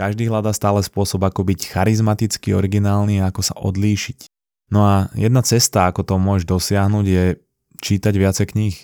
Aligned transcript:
každý 0.00 0.32
hľadá 0.32 0.56
stále 0.56 0.80
spôsob, 0.80 1.20
ako 1.28 1.44
byť 1.44 1.76
charizmaticky 1.76 2.56
originálny 2.56 3.20
a 3.20 3.28
ako 3.28 3.44
sa 3.44 3.54
odlíšiť. 3.60 4.32
No 4.72 4.80
a 4.88 5.12
jedna 5.12 5.44
cesta, 5.44 5.92
ako 5.92 6.08
to 6.08 6.14
môžeš 6.16 6.48
dosiahnuť, 6.48 7.04
je 7.04 7.24
čítať 7.84 8.14
viacej 8.16 8.46
kníh. 8.56 8.76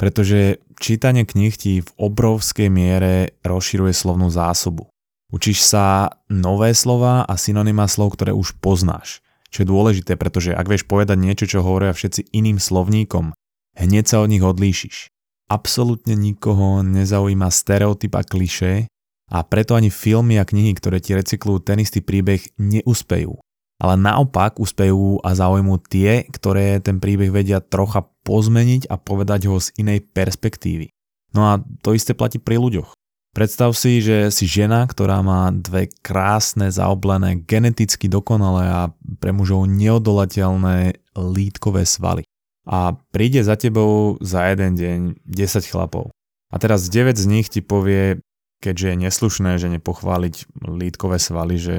Pretože 0.00 0.64
čítanie 0.80 1.28
kníh 1.28 1.52
ti 1.52 1.84
v 1.84 1.90
obrovskej 2.00 2.72
miere 2.72 3.36
rozširuje 3.44 3.92
slovnú 3.92 4.32
zásobu. 4.32 4.88
Učíš 5.28 5.64
sa 5.68 6.16
nové 6.32 6.72
slova 6.72 7.28
a 7.28 7.34
synonyma 7.36 7.84
slov, 7.84 8.16
ktoré 8.16 8.32
už 8.32 8.56
poznáš. 8.64 9.20
Čo 9.52 9.64
je 9.64 9.70
dôležité, 9.70 10.16
pretože 10.16 10.56
ak 10.56 10.64
vieš 10.64 10.88
povedať 10.88 11.20
niečo, 11.20 11.44
čo 11.44 11.60
hovoria 11.60 11.92
všetci 11.92 12.32
iným 12.32 12.56
slovníkom, 12.56 13.36
hneď 13.76 14.04
sa 14.08 14.24
od 14.24 14.32
nich 14.32 14.40
odlíšiš. 14.40 15.12
Absolútne 15.52 16.16
nikoho 16.16 16.80
nezaujíma 16.80 17.52
stereotyp 17.52 18.16
a 18.16 18.24
klišé 18.24 18.88
a 19.32 19.40
preto 19.40 19.72
ani 19.72 19.88
filmy 19.88 20.36
a 20.36 20.44
knihy, 20.44 20.76
ktoré 20.76 21.00
ti 21.00 21.16
recyklujú 21.16 21.64
ten 21.64 21.80
istý 21.80 22.04
príbeh, 22.04 22.52
neúspejú. 22.60 23.40
Ale 23.80 23.96
naopak 23.96 24.60
úspejú 24.60 25.24
a 25.24 25.32
zaujmú 25.32 25.80
tie, 25.88 26.28
ktoré 26.28 26.78
ten 26.84 27.00
príbeh 27.00 27.32
vedia 27.32 27.64
trocha 27.64 28.04
pozmeniť 28.28 28.92
a 28.92 29.00
povedať 29.00 29.48
ho 29.48 29.56
z 29.56 29.72
inej 29.80 30.04
perspektívy. 30.12 30.92
No 31.32 31.48
a 31.48 31.58
to 31.80 31.96
isté 31.96 32.12
platí 32.12 32.36
pri 32.36 32.60
ľuďoch. 32.60 32.92
Predstav 33.32 33.72
si, 33.72 34.04
že 34.04 34.28
si 34.28 34.44
žena, 34.44 34.84
ktorá 34.84 35.24
má 35.24 35.48
dve 35.48 35.88
krásne, 36.04 36.68
zaoblené, 36.68 37.40
geneticky 37.48 38.04
dokonalé 38.04 38.68
a 38.68 38.80
pre 39.16 39.32
mužov 39.32 39.64
neodolateľné 39.72 41.00
lítkové 41.16 41.88
svaly. 41.88 42.28
A 42.68 42.92
príde 43.10 43.40
za 43.40 43.56
tebou 43.56 44.20
za 44.20 44.52
jeden 44.52 44.76
deň 44.76 45.00
10 45.24 45.72
chlapov. 45.72 46.12
A 46.52 46.60
teraz 46.60 46.92
9 46.92 47.16
z 47.16 47.24
nich 47.24 47.48
ti 47.48 47.64
povie, 47.64 48.20
keďže 48.62 48.94
je 48.94 48.96
neslušné, 49.10 49.50
že 49.58 49.68
nepochváliť 49.74 50.62
lítkové 50.62 51.18
svaly, 51.18 51.58
že 51.58 51.76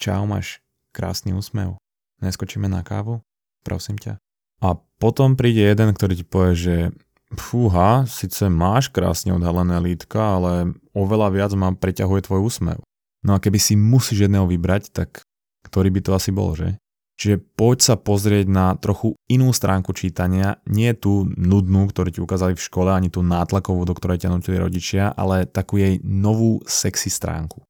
čau, 0.00 0.24
máš 0.24 0.64
krásny 0.96 1.36
úsmev. 1.36 1.76
Neskočíme 2.24 2.66
na 2.66 2.80
kávu? 2.80 3.20
Prosím 3.60 4.00
ťa. 4.00 4.16
A 4.64 4.80
potom 4.96 5.36
príde 5.36 5.60
jeden, 5.60 5.92
ktorý 5.92 6.14
ti 6.16 6.24
povie, 6.24 6.54
že 6.56 6.76
fúha, 7.36 8.08
síce 8.08 8.48
máš 8.48 8.88
krásne 8.88 9.36
odhalené 9.36 9.78
lítka, 9.82 10.40
ale 10.40 10.72
oveľa 10.96 11.28
viac 11.34 11.52
ma 11.58 11.74
preťahuje 11.76 12.24
tvoj 12.24 12.40
úsmev. 12.48 12.78
No 13.22 13.36
a 13.36 13.42
keby 13.42 13.58
si 13.58 13.78
musíš 13.78 14.26
jedného 14.26 14.46
vybrať, 14.48 14.90
tak 14.90 15.22
ktorý 15.66 15.94
by 15.94 16.00
to 16.02 16.10
asi 16.14 16.30
bol, 16.34 16.58
že? 16.58 16.74
Čiže 17.20 17.38
poď 17.54 17.78
sa 17.80 17.94
pozrieť 18.00 18.46
na 18.48 18.74
trochu 18.74 19.14
inú 19.28 19.52
stránku 19.52 19.92
čítania, 19.94 20.58
nie 20.66 20.90
tú 20.96 21.28
nudnú, 21.36 21.86
ktorú 21.86 22.08
ti 22.10 22.20
ukázali 22.24 22.56
v 22.56 22.64
škole, 22.64 22.90
ani 22.90 23.12
tú 23.12 23.20
nátlakovú, 23.20 23.84
do 23.84 23.94
ktorej 23.94 24.24
ťa 24.26 24.32
nutili 24.32 24.56
rodičia, 24.58 25.12
ale 25.14 25.44
takú 25.46 25.78
jej 25.78 26.00
novú 26.02 26.64
sexy 26.64 27.12
stránku. 27.12 27.62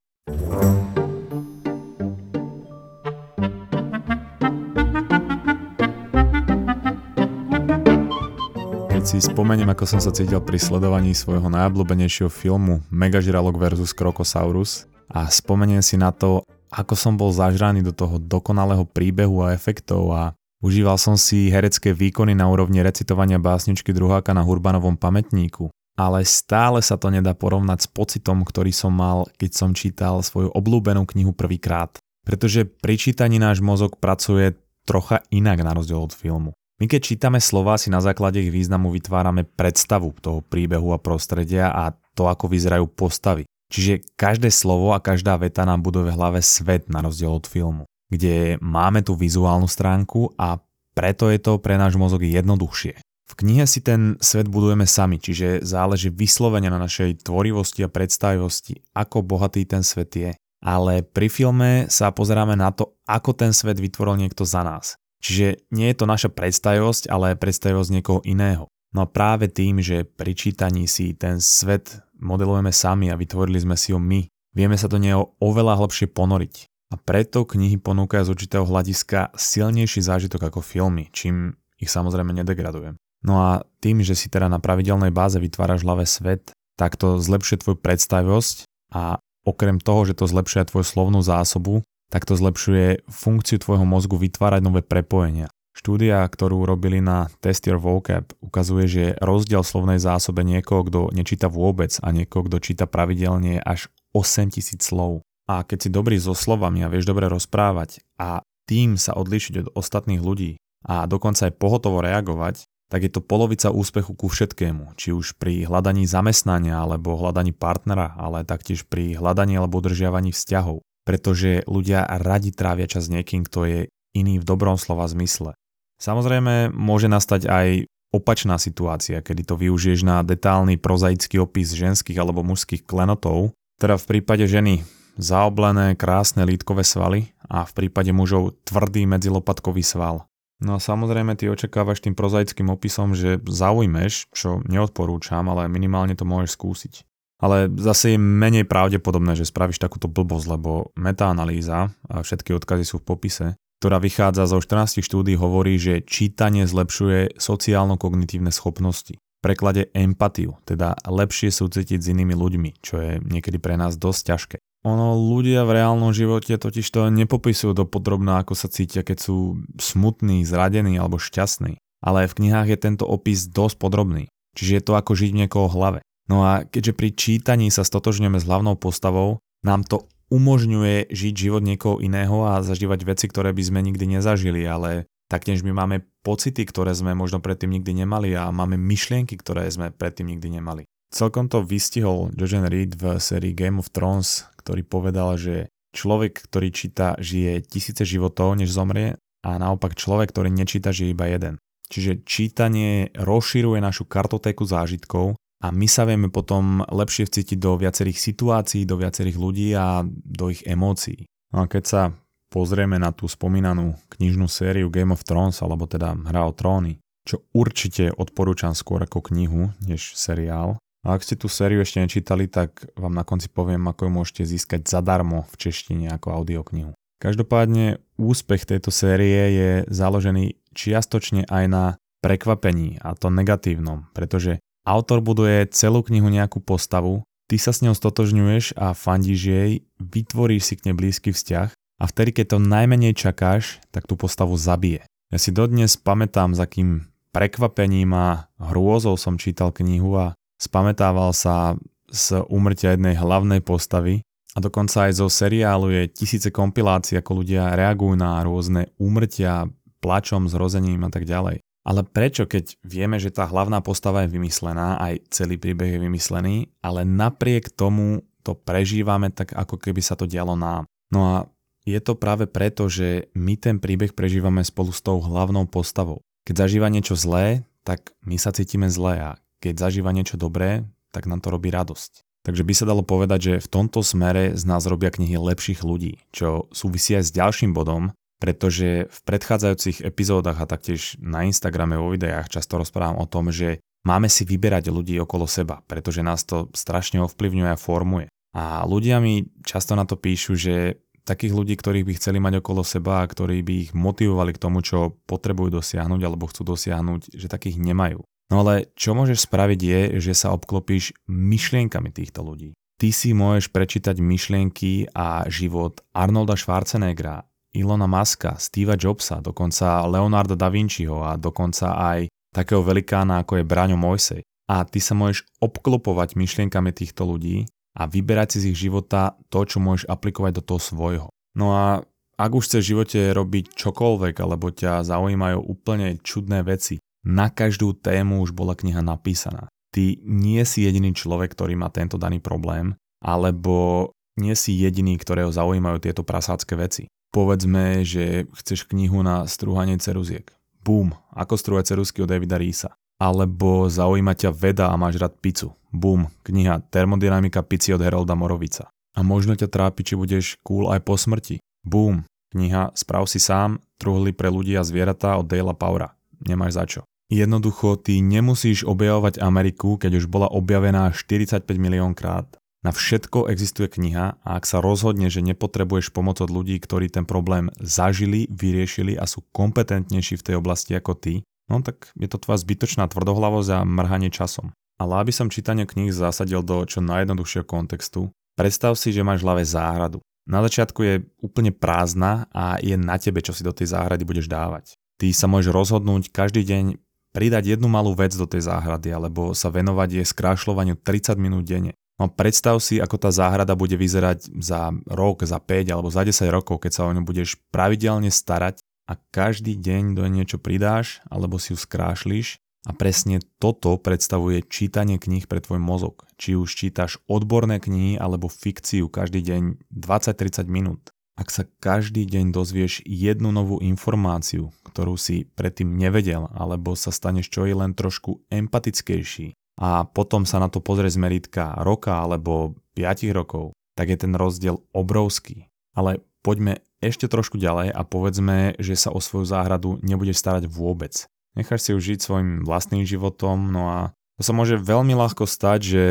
Keď 9.03 9.03
si 9.03 9.19
spomeniem, 9.19 9.67
ako 9.67 9.83
som 9.83 9.99
sa 9.99 10.15
cítil 10.15 10.39
pri 10.39 10.63
sledovaní 10.63 11.11
svojho 11.11 11.51
najobľúbenejšieho 11.51 12.31
filmu 12.31 12.87
Megažralok 12.87 13.59
vs. 13.59 13.91
Krokosaurus 13.99 14.87
a 15.11 15.27
spomeniem 15.27 15.83
si 15.83 15.99
na 15.99 16.15
to, 16.15 16.47
ako 16.73 16.97
som 16.97 17.21
bol 17.21 17.29
zažraný 17.29 17.85
do 17.85 17.93
toho 17.93 18.17
dokonalého 18.17 18.89
príbehu 18.89 19.45
a 19.45 19.53
efektov 19.53 20.09
a 20.09 20.33
užíval 20.65 20.97
som 20.97 21.21
si 21.21 21.53
herecké 21.53 21.93
výkony 21.93 22.33
na 22.33 22.49
úrovni 22.49 22.81
recitovania 22.81 23.37
básničky 23.37 23.93
druháka 23.93 24.33
na 24.33 24.41
Hurbanovom 24.41 24.97
pamätníku. 24.97 25.69
Ale 25.93 26.25
stále 26.25 26.81
sa 26.81 26.97
to 26.97 27.13
nedá 27.13 27.37
porovnať 27.37 27.85
s 27.85 27.89
pocitom, 27.93 28.49
ktorý 28.49 28.73
som 28.73 28.97
mal, 28.97 29.29
keď 29.37 29.51
som 29.53 29.71
čítal 29.77 30.25
svoju 30.25 30.49
obľúbenú 30.49 31.05
knihu 31.05 31.37
prvýkrát. 31.37 31.93
Pretože 32.25 32.65
pri 32.65 32.97
čítaní 32.97 33.37
náš 33.37 33.61
mozog 33.61 34.01
pracuje 34.01 34.57
trocha 34.89 35.21
inak 35.29 35.61
na 35.61 35.77
rozdiel 35.77 36.01
od 36.01 36.17
filmu. 36.17 36.57
My 36.81 36.89
keď 36.89 37.01
čítame 37.15 37.39
slova, 37.39 37.77
si 37.77 37.93
na 37.93 38.01
základe 38.01 38.41
ich 38.41 38.51
významu 38.51 38.91
vytvárame 38.91 39.45
predstavu 39.45 40.17
toho 40.19 40.41
príbehu 40.41 40.97
a 40.97 40.99
prostredia 40.99 41.71
a 41.71 41.93
to, 42.17 42.27
ako 42.27 42.49
vyzerajú 42.49 42.89
postavy. 42.91 43.47
Čiže 43.73 44.05
každé 44.21 44.53
slovo 44.53 44.93
a 44.93 45.01
každá 45.01 45.41
veta 45.41 45.65
nám 45.65 45.81
buduje 45.81 46.13
v 46.13 46.17
hlave 46.21 46.45
svet 46.45 46.93
na 46.93 47.01
rozdiel 47.01 47.33
od 47.33 47.49
filmu, 47.49 47.89
kde 48.13 48.61
máme 48.61 49.01
tú 49.01 49.17
vizuálnu 49.17 49.65
stránku 49.65 50.37
a 50.37 50.61
preto 50.93 51.33
je 51.33 51.41
to 51.41 51.57
pre 51.57 51.81
náš 51.81 51.97
mozog 51.97 52.21
jednoduchšie. 52.21 53.01
V 53.33 53.33
knihe 53.33 53.65
si 53.65 53.81
ten 53.81 54.21
svet 54.21 54.45
budujeme 54.45 54.85
sami, 54.85 55.17
čiže 55.17 55.65
záleží 55.65 56.13
vyslovene 56.13 56.69
na 56.69 56.77
našej 56.77 57.25
tvorivosti 57.25 57.81
a 57.81 57.89
predstavivosti, 57.89 58.85
ako 58.93 59.25
bohatý 59.25 59.65
ten 59.65 59.81
svet 59.81 60.13
je. 60.13 60.31
Ale 60.61 61.01
pri 61.01 61.33
filme 61.33 61.89
sa 61.89 62.13
pozeráme 62.13 62.61
na 62.61 62.77
to, 62.77 62.93
ako 63.09 63.33
ten 63.33 63.57
svet 63.57 63.81
vytvoril 63.81 64.21
niekto 64.21 64.45
za 64.45 64.61
nás. 64.61 65.01
Čiže 65.25 65.65
nie 65.73 65.89
je 65.89 65.97
to 65.97 66.05
naša 66.05 66.29
predstavivosť, 66.29 67.09
ale 67.09 67.41
predstavivosť 67.41 67.91
niekoho 67.95 68.21
iného. 68.29 68.69
No 68.93 69.09
a 69.09 69.09
práve 69.09 69.49
tým, 69.49 69.81
že 69.81 70.05
pri 70.05 70.37
čítaní 70.37 70.85
si 70.85 71.17
ten 71.17 71.41
svet 71.41 72.05
modelujeme 72.23 72.71
sami 72.71 73.11
a 73.11 73.19
vytvorili 73.19 73.59
sme 73.59 73.75
si 73.75 73.91
ho 73.91 73.99
my. 73.99 74.25
Vieme 74.55 74.79
sa 74.79 74.87
do 74.87 74.97
neho 74.97 75.35
oveľa 75.43 75.83
hlbšie 75.83 76.15
ponoriť. 76.15 76.71
A 76.93 77.01
preto 77.01 77.49
knihy 77.49 77.81
ponúkajú 77.81 78.29
z 78.29 78.33
určitého 78.37 78.65
hľadiska 78.69 79.33
silnejší 79.33 80.05
zážitok 80.05 80.53
ako 80.53 80.61
filmy, 80.61 81.09
čím 81.11 81.57
ich 81.81 81.89
samozrejme 81.89 82.37
nedegradujem. 82.37 83.01
No 83.25 83.35
a 83.41 83.51
tým, 83.81 84.05
že 84.05 84.13
si 84.13 84.29
teda 84.29 84.47
na 84.53 84.61
pravidelnej 84.61 85.09
báze 85.09 85.41
vytváraš 85.41 85.83
hlave 85.83 86.05
svet, 86.05 86.53
tak 86.77 87.01
to 87.01 87.17
zlepšuje 87.17 87.65
tvoju 87.65 87.77
predstavivosť 87.81 88.69
a 88.93 89.17
okrem 89.49 89.81
toho, 89.81 90.05
že 90.05 90.19
to 90.19 90.29
zlepšuje 90.29 90.69
tvoju 90.69 90.85
slovnú 90.85 91.25
zásobu, 91.25 91.81
tak 92.13 92.29
to 92.29 92.37
zlepšuje 92.37 93.09
funkciu 93.09 93.57
tvojho 93.57 93.89
mozgu 93.89 94.21
vytvárať 94.21 94.61
nové 94.61 94.85
prepojenia. 94.85 95.49
Štúdia, 95.73 96.21
ktorú 96.29 96.69
robili 96.69 97.01
na 97.01 97.33
Test 97.41 97.65
Your 97.65 97.81
Vocab, 97.81 98.29
ukazuje, 98.45 98.85
že 98.85 99.05
rozdiel 99.25 99.65
slovnej 99.65 99.97
zásobe 99.97 100.45
niekoho, 100.45 100.85
kto 100.85 101.01
nečíta 101.17 101.49
vôbec 101.49 101.97
a 102.05 102.13
niekoho, 102.13 102.45
kto 102.45 102.61
číta 102.61 102.85
pravidelne 102.85 103.57
je 103.57 103.61
až 103.65 103.81
8000 104.13 104.85
slov. 104.85 105.25
A 105.49 105.65
keď 105.65 105.79
si 105.81 105.89
dobrý 105.89 106.21
so 106.21 106.37
slovami 106.37 106.85
a 106.85 106.93
vieš 106.93 107.09
dobre 107.09 107.27
rozprávať 107.27 108.05
a 108.21 108.45
tým 108.69 109.01
sa 109.01 109.17
odlíšiť 109.17 109.55
od 109.65 109.69
ostatných 109.75 110.23
ľudí 110.23 110.61
a 110.87 111.09
dokonca 111.09 111.49
aj 111.49 111.57
pohotovo 111.57 112.05
reagovať, 112.05 112.69
tak 112.93 113.09
je 113.09 113.11
to 113.11 113.25
polovica 113.25 113.73
úspechu 113.73 114.13
ku 114.13 114.29
všetkému, 114.29 114.93
či 115.01 115.17
už 115.17 115.41
pri 115.41 115.65
hľadaní 115.65 116.05
zamestnania 116.05 116.85
alebo 116.85 117.17
hľadaní 117.17 117.57
partnera, 117.57 118.13
ale 118.21 118.45
taktiež 118.45 118.85
pri 118.85 119.17
hľadaní 119.17 119.57
alebo 119.57 119.81
udržiavaní 119.81 120.37
vzťahov. 120.37 120.85
Pretože 121.09 121.65
ľudia 121.65 122.05
radi 122.05 122.53
trávia 122.53 122.85
čas 122.85 123.09
niekým, 123.09 123.49
kto 123.49 123.65
je 123.65 123.81
iný 124.13 124.37
v 124.39 124.45
dobrom 124.45 124.77
slova 124.77 125.09
zmysle. 125.09 125.57
Samozrejme, 126.03 126.75
môže 126.75 127.07
nastať 127.07 127.47
aj 127.47 127.87
opačná 128.11 128.59
situácia, 128.59 129.23
kedy 129.23 129.47
to 129.47 129.55
využiješ 129.55 130.03
na 130.03 130.27
detálny 130.27 130.75
prozaický 130.75 131.39
opis 131.39 131.71
ženských 131.71 132.19
alebo 132.19 132.43
mužských 132.43 132.83
klenotov, 132.83 133.55
teda 133.79 133.95
v 133.97 134.05
prípade 134.11 134.45
ženy 134.51 134.83
zaoblené 135.15 135.95
krásne 135.95 136.43
lítkové 136.43 136.83
svaly 136.83 137.31
a 137.47 137.63
v 137.63 137.73
prípade 137.73 138.11
mužov 138.11 138.59
tvrdý 138.67 139.07
medzilopatkový 139.07 139.87
sval. 139.87 140.27
No 140.63 140.79
a 140.79 140.83
samozrejme 140.83 141.35
ty 141.35 141.51
očakávaš 141.51 142.03
tým 142.03 142.15
prozaickým 142.15 142.71
opisom, 142.71 143.15
že 143.15 143.43
zaujmeš, 143.43 144.31
čo 144.31 144.63
neodporúčam, 144.67 145.47
ale 145.51 145.67
minimálne 145.67 146.15
to 146.15 146.23
môžeš 146.23 146.55
skúsiť. 146.55 146.95
Ale 147.43 147.67
zase 147.75 148.15
je 148.15 148.19
menej 148.23 148.63
pravdepodobné, 148.71 149.35
že 149.35 149.51
spravíš 149.51 149.83
takúto 149.83 150.07
blbosť, 150.07 150.47
lebo 150.47 150.95
metaanalýza, 150.95 151.91
a 152.07 152.15
všetky 152.23 152.55
odkazy 152.55 152.87
sú 152.87 153.03
v 153.03 153.07
popise, 153.11 153.47
ktorá 153.83 153.99
vychádza 153.99 154.47
zo 154.47 154.63
14 154.63 155.03
štúdí, 155.03 155.35
hovorí, 155.35 155.75
že 155.75 156.07
čítanie 156.07 156.71
zlepšuje 156.71 157.35
sociálno-kognitívne 157.35 158.55
schopnosti. 158.55 159.19
V 159.19 159.41
preklade 159.43 159.91
empatiu, 159.91 160.55
teda 160.63 160.95
lepšie 161.03 161.51
súcitiť 161.51 161.99
s 161.99 162.07
inými 162.15 162.31
ľuďmi, 162.31 162.79
čo 162.79 163.03
je 163.03 163.13
niekedy 163.27 163.59
pre 163.59 163.75
nás 163.75 163.99
dosť 163.99 164.23
ťažké. 164.23 164.57
Ono 164.87 165.19
ľudia 165.19 165.67
v 165.67 165.83
reálnom 165.83 166.15
živote 166.15 166.55
totiž 166.63 166.87
to 166.95 167.11
nepopisujú 167.11 167.75
do 167.75 167.83
podrobná, 167.83 168.47
ako 168.47 168.55
sa 168.55 168.71
cítia, 168.71 169.03
keď 169.03 169.19
sú 169.19 169.67
smutní, 169.83 170.47
zradení 170.47 170.95
alebo 170.95 171.19
šťastní. 171.19 171.83
Ale 172.07 172.31
v 172.31 172.37
knihách 172.39 172.71
je 172.71 172.79
tento 172.79 173.03
opis 173.03 173.51
dosť 173.51 173.83
podrobný. 173.83 174.31
Čiže 174.55 174.73
je 174.79 174.83
to 174.87 174.95
ako 174.95 175.19
žiť 175.19 175.31
v 175.35 175.41
niekoho 175.43 175.67
hlave. 175.67 176.07
No 176.31 176.47
a 176.47 176.63
keďže 176.63 176.95
pri 176.95 177.11
čítaní 177.11 177.67
sa 177.75 177.83
stotožňujeme 177.83 178.39
s 178.39 178.47
hlavnou 178.47 178.79
postavou, 178.79 179.43
nám 179.67 179.83
to 179.87 180.07
umožňuje 180.33 181.13
žiť 181.13 181.35
život 181.37 181.61
niekoho 181.61 182.01
iného 182.01 182.49
a 182.49 182.65
zažívať 182.65 183.05
veci, 183.05 183.29
ktoré 183.29 183.53
by 183.53 183.63
sme 183.69 183.85
nikdy 183.85 184.17
nezažili, 184.17 184.65
ale 184.65 185.05
taktiež 185.29 185.61
my 185.61 185.77
máme 185.77 186.09
pocity, 186.25 186.65
ktoré 186.65 186.97
sme 186.97 187.13
možno 187.13 187.45
predtým 187.45 187.69
nikdy 187.77 188.05
nemali 188.05 188.33
a 188.33 188.49
máme 188.49 188.81
myšlienky, 188.81 189.37
ktoré 189.37 189.69
sme 189.69 189.93
predtým 189.93 190.33
nikdy 190.33 190.57
nemali. 190.57 190.89
Celkom 191.13 191.53
to 191.53 191.61
vystihol 191.61 192.33
Jojen 192.33 192.65
Reed 192.65 192.97
v 192.97 193.21
sérii 193.21 193.53
Game 193.53 193.77
of 193.77 193.93
Thrones, 193.93 194.49
ktorý 194.65 194.81
povedal, 194.81 195.37
že 195.37 195.69
človek, 195.93 196.49
ktorý 196.49 196.73
číta, 196.73 197.21
žije 197.21 197.69
tisíce 197.69 198.09
životov, 198.09 198.57
než 198.57 198.73
zomrie 198.73 199.21
a 199.45 199.61
naopak 199.61 199.93
človek, 199.93 200.33
ktorý 200.33 200.49
nečíta, 200.49 200.89
žije 200.89 201.13
iba 201.13 201.29
jeden. 201.29 201.61
Čiže 201.93 202.25
čítanie 202.25 203.13
rozširuje 203.13 203.77
našu 203.85 204.09
kartotéku 204.09 204.65
zážitkov 204.65 205.37
a 205.63 205.71
my 205.71 205.87
sa 205.87 206.03
vieme 206.03 206.27
potom 206.27 206.83
lepšie 206.83 207.31
vcítiť 207.31 207.59
do 207.63 207.79
viacerých 207.79 208.19
situácií, 208.19 208.83
do 208.83 208.99
viacerých 208.99 209.39
ľudí 209.39 209.71
a 209.79 210.03
do 210.07 210.51
ich 210.51 210.67
emócií. 210.67 211.23
No 211.55 211.63
a 211.63 211.71
keď 211.71 211.85
sa 211.87 212.03
pozrieme 212.51 212.99
na 212.99 213.15
tú 213.15 213.31
spomínanú 213.31 213.95
knižnú 214.19 214.51
sériu 214.51 214.91
Game 214.91 215.15
of 215.15 215.23
Thrones, 215.23 215.63
alebo 215.63 215.87
teda 215.87 216.19
Hra 216.19 216.51
o 216.51 216.53
tróny, 216.53 216.99
čo 217.23 217.47
určite 217.55 218.11
odporúčam 218.11 218.75
skôr 218.75 219.07
ako 219.07 219.23
knihu, 219.31 219.71
než 219.87 220.19
seriál. 220.19 220.83
A 221.07 221.15
ak 221.15 221.23
ste 221.23 221.39
tú 221.39 221.47
sériu 221.47 221.83
ešte 221.83 222.03
nečítali, 222.03 222.51
tak 222.51 222.87
vám 222.99 223.15
na 223.15 223.23
konci 223.23 223.47
poviem, 223.47 223.87
ako 223.87 224.07
ju 224.07 224.11
môžete 224.11 224.43
získať 224.47 224.87
zadarmo 224.87 225.47
v 225.51 225.55
češtine 225.59 226.07
ako 226.11 226.43
audioknihu. 226.43 226.93
Každopádne 227.23 228.03
úspech 228.19 228.67
tejto 228.67 228.91
série 228.91 229.55
je 229.55 229.71
založený 229.87 230.59
čiastočne 230.75 231.47
aj 231.47 231.65
na 231.71 231.85
prekvapení, 232.23 232.99
a 233.03 233.15
to 233.15 233.31
negatívnom, 233.31 234.11
pretože 234.15 234.63
Autor 234.83 235.23
buduje 235.23 235.71
celú 235.71 236.03
knihu 236.03 236.27
nejakú 236.27 236.59
postavu, 236.59 237.23
ty 237.47 237.55
sa 237.55 237.71
s 237.71 237.87
ňou 237.87 237.95
stotožňuješ 237.95 238.75
a 238.75 238.99
fandíš 238.99 239.41
jej, 239.47 239.71
vytvoríš 240.03 240.63
si 240.67 240.75
k 240.75 240.91
nej 240.91 240.95
blízky 240.99 241.31
vzťah 241.31 241.71
a 241.73 242.05
vtedy, 242.11 242.35
keď 242.35 242.57
to 242.57 242.59
najmenej 242.59 243.15
čakáš, 243.15 243.79
tak 243.95 244.11
tú 244.11 244.19
postavu 244.19 244.59
zabije. 244.59 245.07
Ja 245.31 245.39
si 245.39 245.55
dodnes 245.55 245.95
pamätám, 245.95 246.59
za 246.59 246.67
kým 246.67 247.07
prekvapením 247.31 248.11
a 248.11 248.51
hrôzou 248.59 249.15
som 249.15 249.39
čítal 249.39 249.71
knihu 249.71 250.19
a 250.19 250.35
spametával 250.59 251.31
sa 251.31 251.79
z 252.11 252.43
úmrtia 252.51 252.99
jednej 252.99 253.17
hlavnej 253.17 253.63
postavy 253.63 254.21
a 254.53 254.59
dokonca 254.61 255.09
aj 255.09 255.17
zo 255.17 255.33
seriálu 255.33 255.89
je 255.95 256.03
tisíce 256.13 256.53
kompilácií, 256.53 257.17
ako 257.17 257.41
ľudia 257.41 257.73
reagujú 257.73 258.19
na 258.19 258.43
rôzne 258.45 258.93
úmrtia, 259.01 259.71
plačom, 260.05 260.51
zrozením 260.51 261.07
a 261.07 261.11
tak 261.15 261.25
ďalej. 261.25 261.65
Ale 261.83 262.07
prečo, 262.07 262.47
keď 262.47 262.79
vieme, 262.87 263.19
že 263.19 263.35
tá 263.35 263.43
hlavná 263.47 263.83
postava 263.83 264.23
je 264.23 264.35
vymyslená, 264.39 265.03
aj 265.03 265.27
celý 265.35 265.59
príbeh 265.59 265.99
je 265.99 266.01
vymyslený, 266.01 266.71
ale 266.79 267.03
napriek 267.03 267.75
tomu 267.75 268.23
to 268.47 268.55
prežívame 268.55 269.35
tak, 269.35 269.55
ako 269.55 269.79
keby 269.79 269.99
sa 270.03 270.15
to 270.15 270.31
dialo 270.31 270.55
nám. 270.55 270.87
No 271.11 271.21
a 271.27 271.37
je 271.83 271.99
to 271.99 272.15
práve 272.15 272.47
preto, 272.47 272.87
že 272.87 273.31
my 273.35 273.59
ten 273.59 273.83
príbeh 273.83 274.15
prežívame 274.15 274.63
spolu 274.63 274.95
s 274.95 275.03
tou 275.03 275.19
hlavnou 275.19 275.67
postavou. 275.67 276.23
Keď 276.47 276.67
zažíva 276.67 276.87
niečo 276.87 277.19
zlé, 277.19 277.67
tak 277.83 278.15
my 278.23 278.39
sa 278.39 278.55
cítime 278.55 278.87
zlé 278.87 279.19
a 279.19 279.31
keď 279.59 279.91
zažíva 279.91 280.15
niečo 280.15 280.39
dobré, 280.39 280.87
tak 281.11 281.27
nám 281.27 281.43
to 281.43 281.51
robí 281.51 281.71
radosť. 281.71 282.23
Takže 282.43 282.67
by 282.67 282.75
sa 282.75 282.91
dalo 282.91 283.07
povedať, 283.07 283.41
že 283.43 283.63
v 283.63 283.71
tomto 283.71 284.03
smere 284.03 284.59
z 284.59 284.63
nás 284.67 284.83
robia 284.91 285.15
knihy 285.15 285.39
lepších 285.39 285.87
ľudí, 285.87 286.19
čo 286.35 286.67
súvisí 286.75 287.15
aj 287.15 287.31
s 287.31 287.35
ďalším 287.35 287.71
bodom, 287.71 288.11
pretože 288.43 289.07
v 289.07 289.19
predchádzajúcich 289.23 290.03
epizódach 290.03 290.59
a 290.59 290.67
taktiež 290.67 291.15
na 291.23 291.47
Instagrame 291.47 291.95
vo 291.95 292.11
videách 292.11 292.51
často 292.51 292.75
rozprávam 292.75 293.23
o 293.23 293.31
tom, 293.31 293.55
že 293.55 293.79
máme 294.03 294.27
si 294.27 294.43
vyberať 294.43 294.91
ľudí 294.91 295.15
okolo 295.23 295.47
seba, 295.47 295.79
pretože 295.87 296.27
nás 296.27 296.43
to 296.43 296.67
strašne 296.75 297.23
ovplyvňuje 297.23 297.71
a 297.71 297.79
formuje. 297.79 298.27
A 298.59 298.83
ľudia 298.83 299.23
mi 299.23 299.47
často 299.63 299.95
na 299.95 300.03
to 300.03 300.19
píšu, 300.19 300.59
že 300.59 300.99
takých 301.23 301.55
ľudí, 301.55 301.79
ktorých 301.79 302.03
by 302.03 302.13
chceli 302.19 302.43
mať 302.43 302.59
okolo 302.59 302.83
seba 302.83 303.23
a 303.23 303.31
ktorí 303.31 303.63
by 303.63 303.75
ich 303.79 303.91
motivovali 303.95 304.51
k 304.59 304.63
tomu, 304.63 304.83
čo 304.83 305.23
potrebujú 305.31 305.79
dosiahnuť 305.79 306.21
alebo 306.27 306.51
chcú 306.51 306.67
dosiahnuť, 306.67 307.39
že 307.39 307.47
takých 307.47 307.79
nemajú. 307.79 308.27
No 308.51 308.67
ale 308.67 308.91
čo 308.99 309.15
môžeš 309.15 309.47
spraviť 309.47 309.81
je, 309.81 310.01
že 310.19 310.35
sa 310.35 310.51
obklopíš 310.51 311.15
myšlienkami 311.31 312.11
týchto 312.11 312.43
ľudí. 312.43 312.75
Ty 312.99 313.09
si 313.15 313.33
môžeš 313.33 313.71
prečítať 313.71 314.19
myšlienky 314.19 315.15
a 315.15 315.47
život 315.47 316.03
Arnolda 316.13 316.59
Schwarzeneggera, 316.59 317.47
Ilona 317.73 318.05
Maska, 318.07 318.61
Steva 318.61 318.95
Jobsa, 319.01 319.41
dokonca 319.41 320.05
Leonardo 320.05 320.53
da 320.53 320.69
Vinciho 320.69 321.25
a 321.25 321.41
dokonca 321.41 321.97
aj 321.97 322.29
takého 322.53 322.85
velikána 322.85 323.41
ako 323.41 323.61
je 323.61 323.69
Braňo 323.69 323.97
Mojsej. 323.97 324.45
A 324.69 324.85
ty 324.85 325.01
sa 325.01 325.17
môžeš 325.17 325.49
obklopovať 325.59 326.37
myšlienkami 326.37 326.93
týchto 326.93 327.25
ľudí 327.25 327.67
a 327.97 328.09
vyberať 328.09 328.57
si 328.57 328.59
z 328.61 328.67
ich 328.73 328.79
života 328.89 329.37
to, 329.53 329.65
čo 329.65 329.81
môžeš 329.81 330.09
aplikovať 330.09 330.61
do 330.61 330.63
toho 330.65 330.81
svojho. 330.81 331.27
No 331.57 331.77
a 331.77 332.05
ak 332.41 332.51
už 332.53 332.65
chceš 332.69 332.83
v 332.85 332.91
živote 332.97 333.21
robiť 333.37 333.77
čokoľvek, 333.77 334.35
alebo 334.41 334.73
ťa 334.73 335.05
zaujímajú 335.05 335.61
úplne 335.61 336.17
čudné 336.25 336.65
veci, 336.65 337.01
na 337.23 337.53
každú 337.53 337.95
tému 337.95 338.43
už 338.43 338.57
bola 338.57 338.75
kniha 338.75 339.05
napísaná. 339.05 339.69
Ty 339.93 340.17
nie 340.25 340.65
si 340.65 340.89
jediný 340.89 341.13
človek, 341.13 341.53
ktorý 341.53 341.77
má 341.77 341.93
tento 341.93 342.17
daný 342.17 342.41
problém, 342.41 342.97
alebo 343.21 344.11
nie 344.41 344.57
si 344.57 344.75
jediný, 344.81 345.21
ktorého 345.21 345.53
zaujímajú 345.53 346.01
tieto 346.01 346.25
prasácké 346.25 346.75
veci. 346.75 347.07
Povedzme, 347.33 348.05
že 348.05 348.45
chceš 348.61 348.85
knihu 348.93 349.25
na 349.25 349.49
strúhanie 349.49 349.97
ceruziek. 349.97 350.53
Bum, 350.85 351.17
ako 351.33 351.57
strúhať 351.57 351.97
ceruzky 351.97 352.21
od 352.21 352.29
Davida 352.29 352.61
Rísa. 352.61 352.93
Alebo 353.17 353.89
zaujíma 353.89 354.37
ťa 354.37 354.53
veda 354.53 354.87
a 354.93 355.01
máš 355.01 355.17
rád 355.17 355.41
pizzu. 355.41 355.73
Bum, 355.89 356.29
kniha 356.45 356.85
Termodynamika 356.93 357.65
pici 357.65 357.97
od 357.97 358.05
Herolda 358.05 358.37
Morovica. 358.37 358.93
A 359.17 359.25
možno 359.25 359.57
ťa 359.57 359.73
trápi, 359.73 360.05
či 360.05 360.13
budeš 360.13 360.61
cool 360.61 360.93
aj 360.93 361.01
po 361.09 361.17
smrti. 361.17 361.57
Bum, 361.81 362.29
kniha 362.53 362.93
Sprav 362.93 363.25
si 363.25 363.41
sám, 363.41 363.81
truhly 363.97 364.37
pre 364.37 364.53
ľudí 364.53 364.77
a 364.77 364.85
zvieratá 364.85 365.41
od 365.41 365.49
Dale'a 365.49 365.73
Paura. 365.73 366.13
Nemáš 366.45 366.77
za 366.77 366.85
čo. 366.85 367.01
Jednoducho, 367.33 367.97
ty 367.97 368.21
nemusíš 368.21 368.85
objavovať 368.85 369.41
Ameriku, 369.41 369.97
keď 369.97 370.21
už 370.21 370.29
bola 370.29 370.53
objavená 370.53 371.09
45 371.17 371.65
milión 371.81 372.13
krát. 372.13 372.45
Na 372.83 372.91
všetko 372.91 373.47
existuje 373.47 373.87
kniha 373.87 374.43
a 374.43 374.49
ak 374.59 374.67
sa 374.67 374.83
rozhodne, 374.83 375.31
že 375.31 375.39
nepotrebuješ 375.39 376.11
pomoc 376.11 376.43
od 376.43 376.51
ľudí, 376.51 376.83
ktorí 376.83 377.07
ten 377.07 377.23
problém 377.23 377.71
zažili, 377.79 378.51
vyriešili 378.51 379.15
a 379.15 379.31
sú 379.31 379.47
kompetentnejší 379.55 380.35
v 380.35 380.47
tej 380.51 380.55
oblasti 380.59 380.99
ako 380.99 381.15
ty, 381.15 381.47
no 381.71 381.79
tak 381.79 382.11
je 382.19 382.27
to 382.27 382.43
tvoja 382.43 382.59
zbytočná 382.59 383.07
tvrdohlavosť 383.07 383.71
a 383.71 383.87
mrhanie 383.87 384.35
časom. 384.35 384.75
Ale 384.99 385.23
aby 385.23 385.31
som 385.31 385.47
čítanie 385.47 385.87
kníh 385.87 386.11
zasadil 386.11 386.67
do 386.67 386.83
čo 386.83 386.99
najjednoduchšieho 386.99 387.63
kontextu, 387.63 388.35
predstav 388.59 388.99
si, 388.99 389.15
že 389.15 389.23
máš 389.23 389.43
v 389.43 389.47
hlave 389.47 389.63
záhradu. 389.63 390.19
Na 390.43 390.59
začiatku 390.59 391.01
je 391.07 391.15
úplne 391.39 391.71
prázdna 391.71 392.51
a 392.51 392.83
je 392.83 392.99
na 392.99 393.15
tebe, 393.15 393.39
čo 393.47 393.55
si 393.55 393.63
do 393.63 393.71
tej 393.71 393.95
záhrady 393.95 394.27
budeš 394.27 394.51
dávať. 394.51 394.99
Ty 395.23 395.31
sa 395.31 395.47
môžeš 395.47 395.71
rozhodnúť 395.71 396.35
každý 396.35 396.67
deň 396.67 396.99
pridať 397.31 397.79
jednu 397.79 397.87
malú 397.87 398.11
vec 398.19 398.35
do 398.35 398.43
tej 398.43 398.67
záhrady 398.67 399.15
alebo 399.15 399.55
sa 399.55 399.71
venovať 399.71 400.19
jej 400.19 400.27
skrášľovaniu 400.27 400.99
30 400.99 401.39
minút 401.39 401.63
denne. 401.63 401.95
No 402.23 402.31
predstav 402.31 402.79
si, 402.79 403.03
ako 403.03 403.19
tá 403.19 403.35
záhrada 403.35 403.75
bude 403.75 403.99
vyzerať 403.99 404.55
za 404.63 404.95
rok, 405.11 405.43
za 405.43 405.59
5 405.59 405.91
alebo 405.91 406.07
za 406.07 406.23
10 406.23 406.55
rokov, 406.55 406.87
keď 406.87 406.93
sa 406.95 407.03
o 407.03 407.11
ňu 407.11 407.27
budeš 407.27 407.59
pravidelne 407.75 408.31
starať 408.31 408.79
a 409.11 409.19
každý 409.35 409.75
deň 409.75 410.15
do 410.15 410.23
niečo 410.31 410.63
pridáš 410.63 411.19
alebo 411.27 411.59
si 411.59 411.75
ju 411.75 411.79
skrášliš 411.83 412.63
a 412.87 412.95
presne 412.95 413.43
toto 413.59 413.99
predstavuje 413.99 414.63
čítanie 414.63 415.19
kníh 415.19 415.51
pre 415.51 415.59
tvoj 415.59 415.83
mozog. 415.83 416.23
Či 416.39 416.55
už 416.55 416.71
čítaš 416.71 417.19
odborné 417.27 417.83
knihy 417.83 418.23
alebo 418.23 418.47
fikciu 418.47 419.11
každý 419.11 419.43
deň 419.43 419.91
20-30 419.91 420.71
minút. 420.71 421.11
Ak 421.35 421.51
sa 421.51 421.67
každý 421.83 422.23
deň 422.23 422.55
dozvieš 422.55 423.03
jednu 423.03 423.51
novú 423.51 423.83
informáciu, 423.83 424.71
ktorú 424.87 425.19
si 425.19 425.43
predtým 425.59 425.91
nevedel, 425.99 426.47
alebo 426.55 426.95
sa 426.95 427.11
staneš 427.11 427.51
čo 427.51 427.67
je 427.67 427.75
len 427.75 427.99
trošku 427.99 428.47
empatickejší, 428.47 429.59
a 429.81 430.05
potom 430.05 430.45
sa 430.45 430.61
na 430.61 430.69
to 430.69 430.85
pozrie 430.85 431.09
z 431.09 431.21
meritka 431.21 431.77
roka 431.81 432.21
alebo 432.21 432.77
5 432.97 433.33
rokov, 433.33 433.73
tak 433.97 434.13
je 434.13 434.19
ten 434.21 434.33
rozdiel 434.37 434.81
obrovský. 434.93 435.69
Ale 435.97 436.21
poďme 436.45 436.85
ešte 437.03 437.27
trošku 437.27 437.59
ďalej 437.59 437.93
a 437.93 438.01
povedzme, 438.07 438.79
že 438.79 438.95
sa 438.95 439.11
o 439.11 439.19
svoju 439.19 439.49
záhradu 439.49 439.99
nebudeš 440.05 440.39
starať 440.39 440.71
vôbec. 440.71 441.27
Necháš 441.53 441.85
si 441.85 441.91
ju 441.93 441.99
žiť 442.01 442.19
svojim 442.23 442.51
vlastným 442.65 443.05
životom, 443.05 443.69
no 443.69 443.91
a 443.91 443.99
to 444.41 444.43
sa 444.47 444.57
môže 444.57 444.81
veľmi 444.81 445.13
ľahko 445.13 445.45
stať, 445.45 445.81
že 445.85 446.05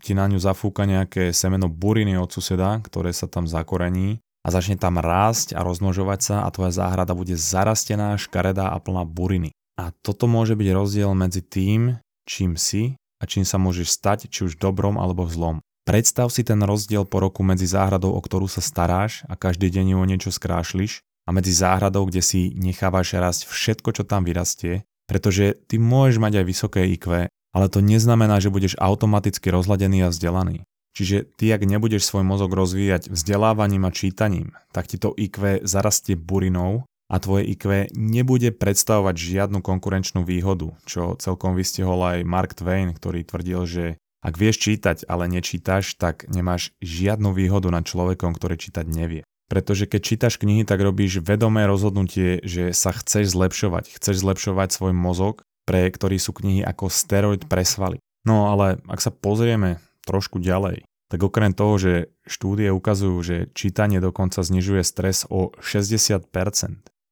ti 0.00 0.14
na 0.14 0.30
ňu 0.30 0.38
zafúka 0.38 0.86
nejaké 0.86 1.34
semeno 1.34 1.66
buriny 1.66 2.16
od 2.16 2.30
suseda, 2.30 2.78
ktoré 2.80 3.10
sa 3.12 3.26
tam 3.26 3.50
zakorení 3.50 4.22
a 4.46 4.48
začne 4.48 4.78
tam 4.78 4.96
rásť 4.96 5.52
a 5.58 5.66
rozmnožovať 5.66 6.20
sa 6.22 6.36
a 6.46 6.52
tvoja 6.54 6.72
záhrada 6.72 7.12
bude 7.12 7.34
zarastená, 7.34 8.16
škaredá 8.16 8.72
a 8.72 8.78
plná 8.78 9.04
buriny. 9.04 9.52
A 9.76 9.90
toto 10.02 10.30
môže 10.30 10.56
byť 10.58 10.68
rozdiel 10.74 11.10
medzi 11.12 11.42
tým, 11.44 11.98
čím 12.28 12.60
si 12.60 13.00
a 13.18 13.24
čím 13.24 13.48
sa 13.48 13.56
môžeš 13.56 13.88
stať, 13.88 14.28
či 14.28 14.44
už 14.44 14.60
dobrom 14.60 15.00
alebo 15.00 15.24
zlom. 15.24 15.64
Predstav 15.88 16.28
si 16.28 16.44
ten 16.44 16.60
rozdiel 16.60 17.08
po 17.08 17.24
roku 17.24 17.40
medzi 17.40 17.64
záhradou, 17.64 18.12
o 18.12 18.20
ktorú 18.20 18.44
sa 18.44 18.60
staráš 18.60 19.24
a 19.24 19.40
každý 19.40 19.72
deň 19.72 19.96
ju 19.96 19.96
o 19.96 20.04
niečo 20.04 20.28
skrášliš 20.28 21.00
a 21.24 21.32
medzi 21.32 21.56
záhradou, 21.56 22.04
kde 22.04 22.20
si 22.20 22.52
nechávaš 22.52 23.16
rásť 23.16 23.48
všetko, 23.48 23.96
čo 23.96 24.02
tam 24.04 24.28
vyrastie, 24.28 24.84
pretože 25.08 25.56
ty 25.64 25.80
môžeš 25.80 26.20
mať 26.20 26.32
aj 26.40 26.44
vysoké 26.44 26.84
IQ, 26.92 27.32
ale 27.32 27.66
to 27.72 27.80
neznamená, 27.80 28.36
že 28.36 28.52
budeš 28.52 28.76
automaticky 28.76 29.48
rozladený 29.48 30.04
a 30.04 30.12
vzdelaný. 30.12 30.68
Čiže 30.92 31.24
ty, 31.40 31.48
ak 31.54 31.64
nebudeš 31.64 32.04
svoj 32.04 32.26
mozog 32.26 32.52
rozvíjať 32.52 33.08
vzdelávaním 33.08 33.88
a 33.88 33.94
čítaním, 33.94 34.52
tak 34.76 34.92
ti 34.92 35.00
to 35.00 35.16
IQ 35.16 35.64
zarastie 35.64 36.20
burinou 36.20 36.84
a 37.08 37.16
tvoje 37.16 37.48
IQ 37.56 37.88
nebude 37.96 38.52
predstavovať 38.52 39.16
žiadnu 39.16 39.64
konkurenčnú 39.64 40.28
výhodu, 40.28 40.76
čo 40.84 41.16
celkom 41.16 41.56
vystihol 41.56 42.04
aj 42.04 42.28
Mark 42.28 42.52
Twain, 42.52 42.92
ktorý 42.92 43.24
tvrdil, 43.24 43.64
že 43.64 43.84
ak 44.20 44.36
vieš 44.36 44.60
čítať, 44.60 45.08
ale 45.08 45.24
nečítaš, 45.30 45.96
tak 45.96 46.28
nemáš 46.28 46.76
žiadnu 46.84 47.32
výhodu 47.32 47.72
nad 47.72 47.88
človekom, 47.88 48.36
ktorý 48.36 48.60
čítať 48.60 48.84
nevie. 48.84 49.22
Pretože 49.48 49.88
keď 49.88 50.00
čítaš 50.04 50.34
knihy, 50.36 50.68
tak 50.68 50.84
robíš 50.84 51.24
vedomé 51.24 51.64
rozhodnutie, 51.64 52.44
že 52.44 52.76
sa 52.76 52.92
chceš 52.92 53.32
zlepšovať. 53.32 53.96
Chceš 53.96 54.20
zlepšovať 54.20 54.68
svoj 54.68 54.92
mozog, 54.92 55.40
pre 55.64 55.88
ktorý 55.88 56.20
sú 56.20 56.36
knihy 56.36 56.60
ako 56.60 56.92
steroid 56.92 57.48
pre 57.48 57.64
svaly. 57.64 57.96
No 58.28 58.52
ale 58.52 58.84
ak 58.84 59.00
sa 59.00 59.08
pozrieme 59.08 59.80
trošku 60.04 60.36
ďalej, 60.44 60.84
tak 61.08 61.24
okrem 61.24 61.56
toho, 61.56 61.80
že 61.80 61.92
štúdie 62.28 62.68
ukazujú, 62.68 63.16
že 63.24 63.36
čítanie 63.56 63.96
dokonca 63.96 64.44
znižuje 64.44 64.84
stres 64.84 65.24
o 65.32 65.56
60% 65.64 66.28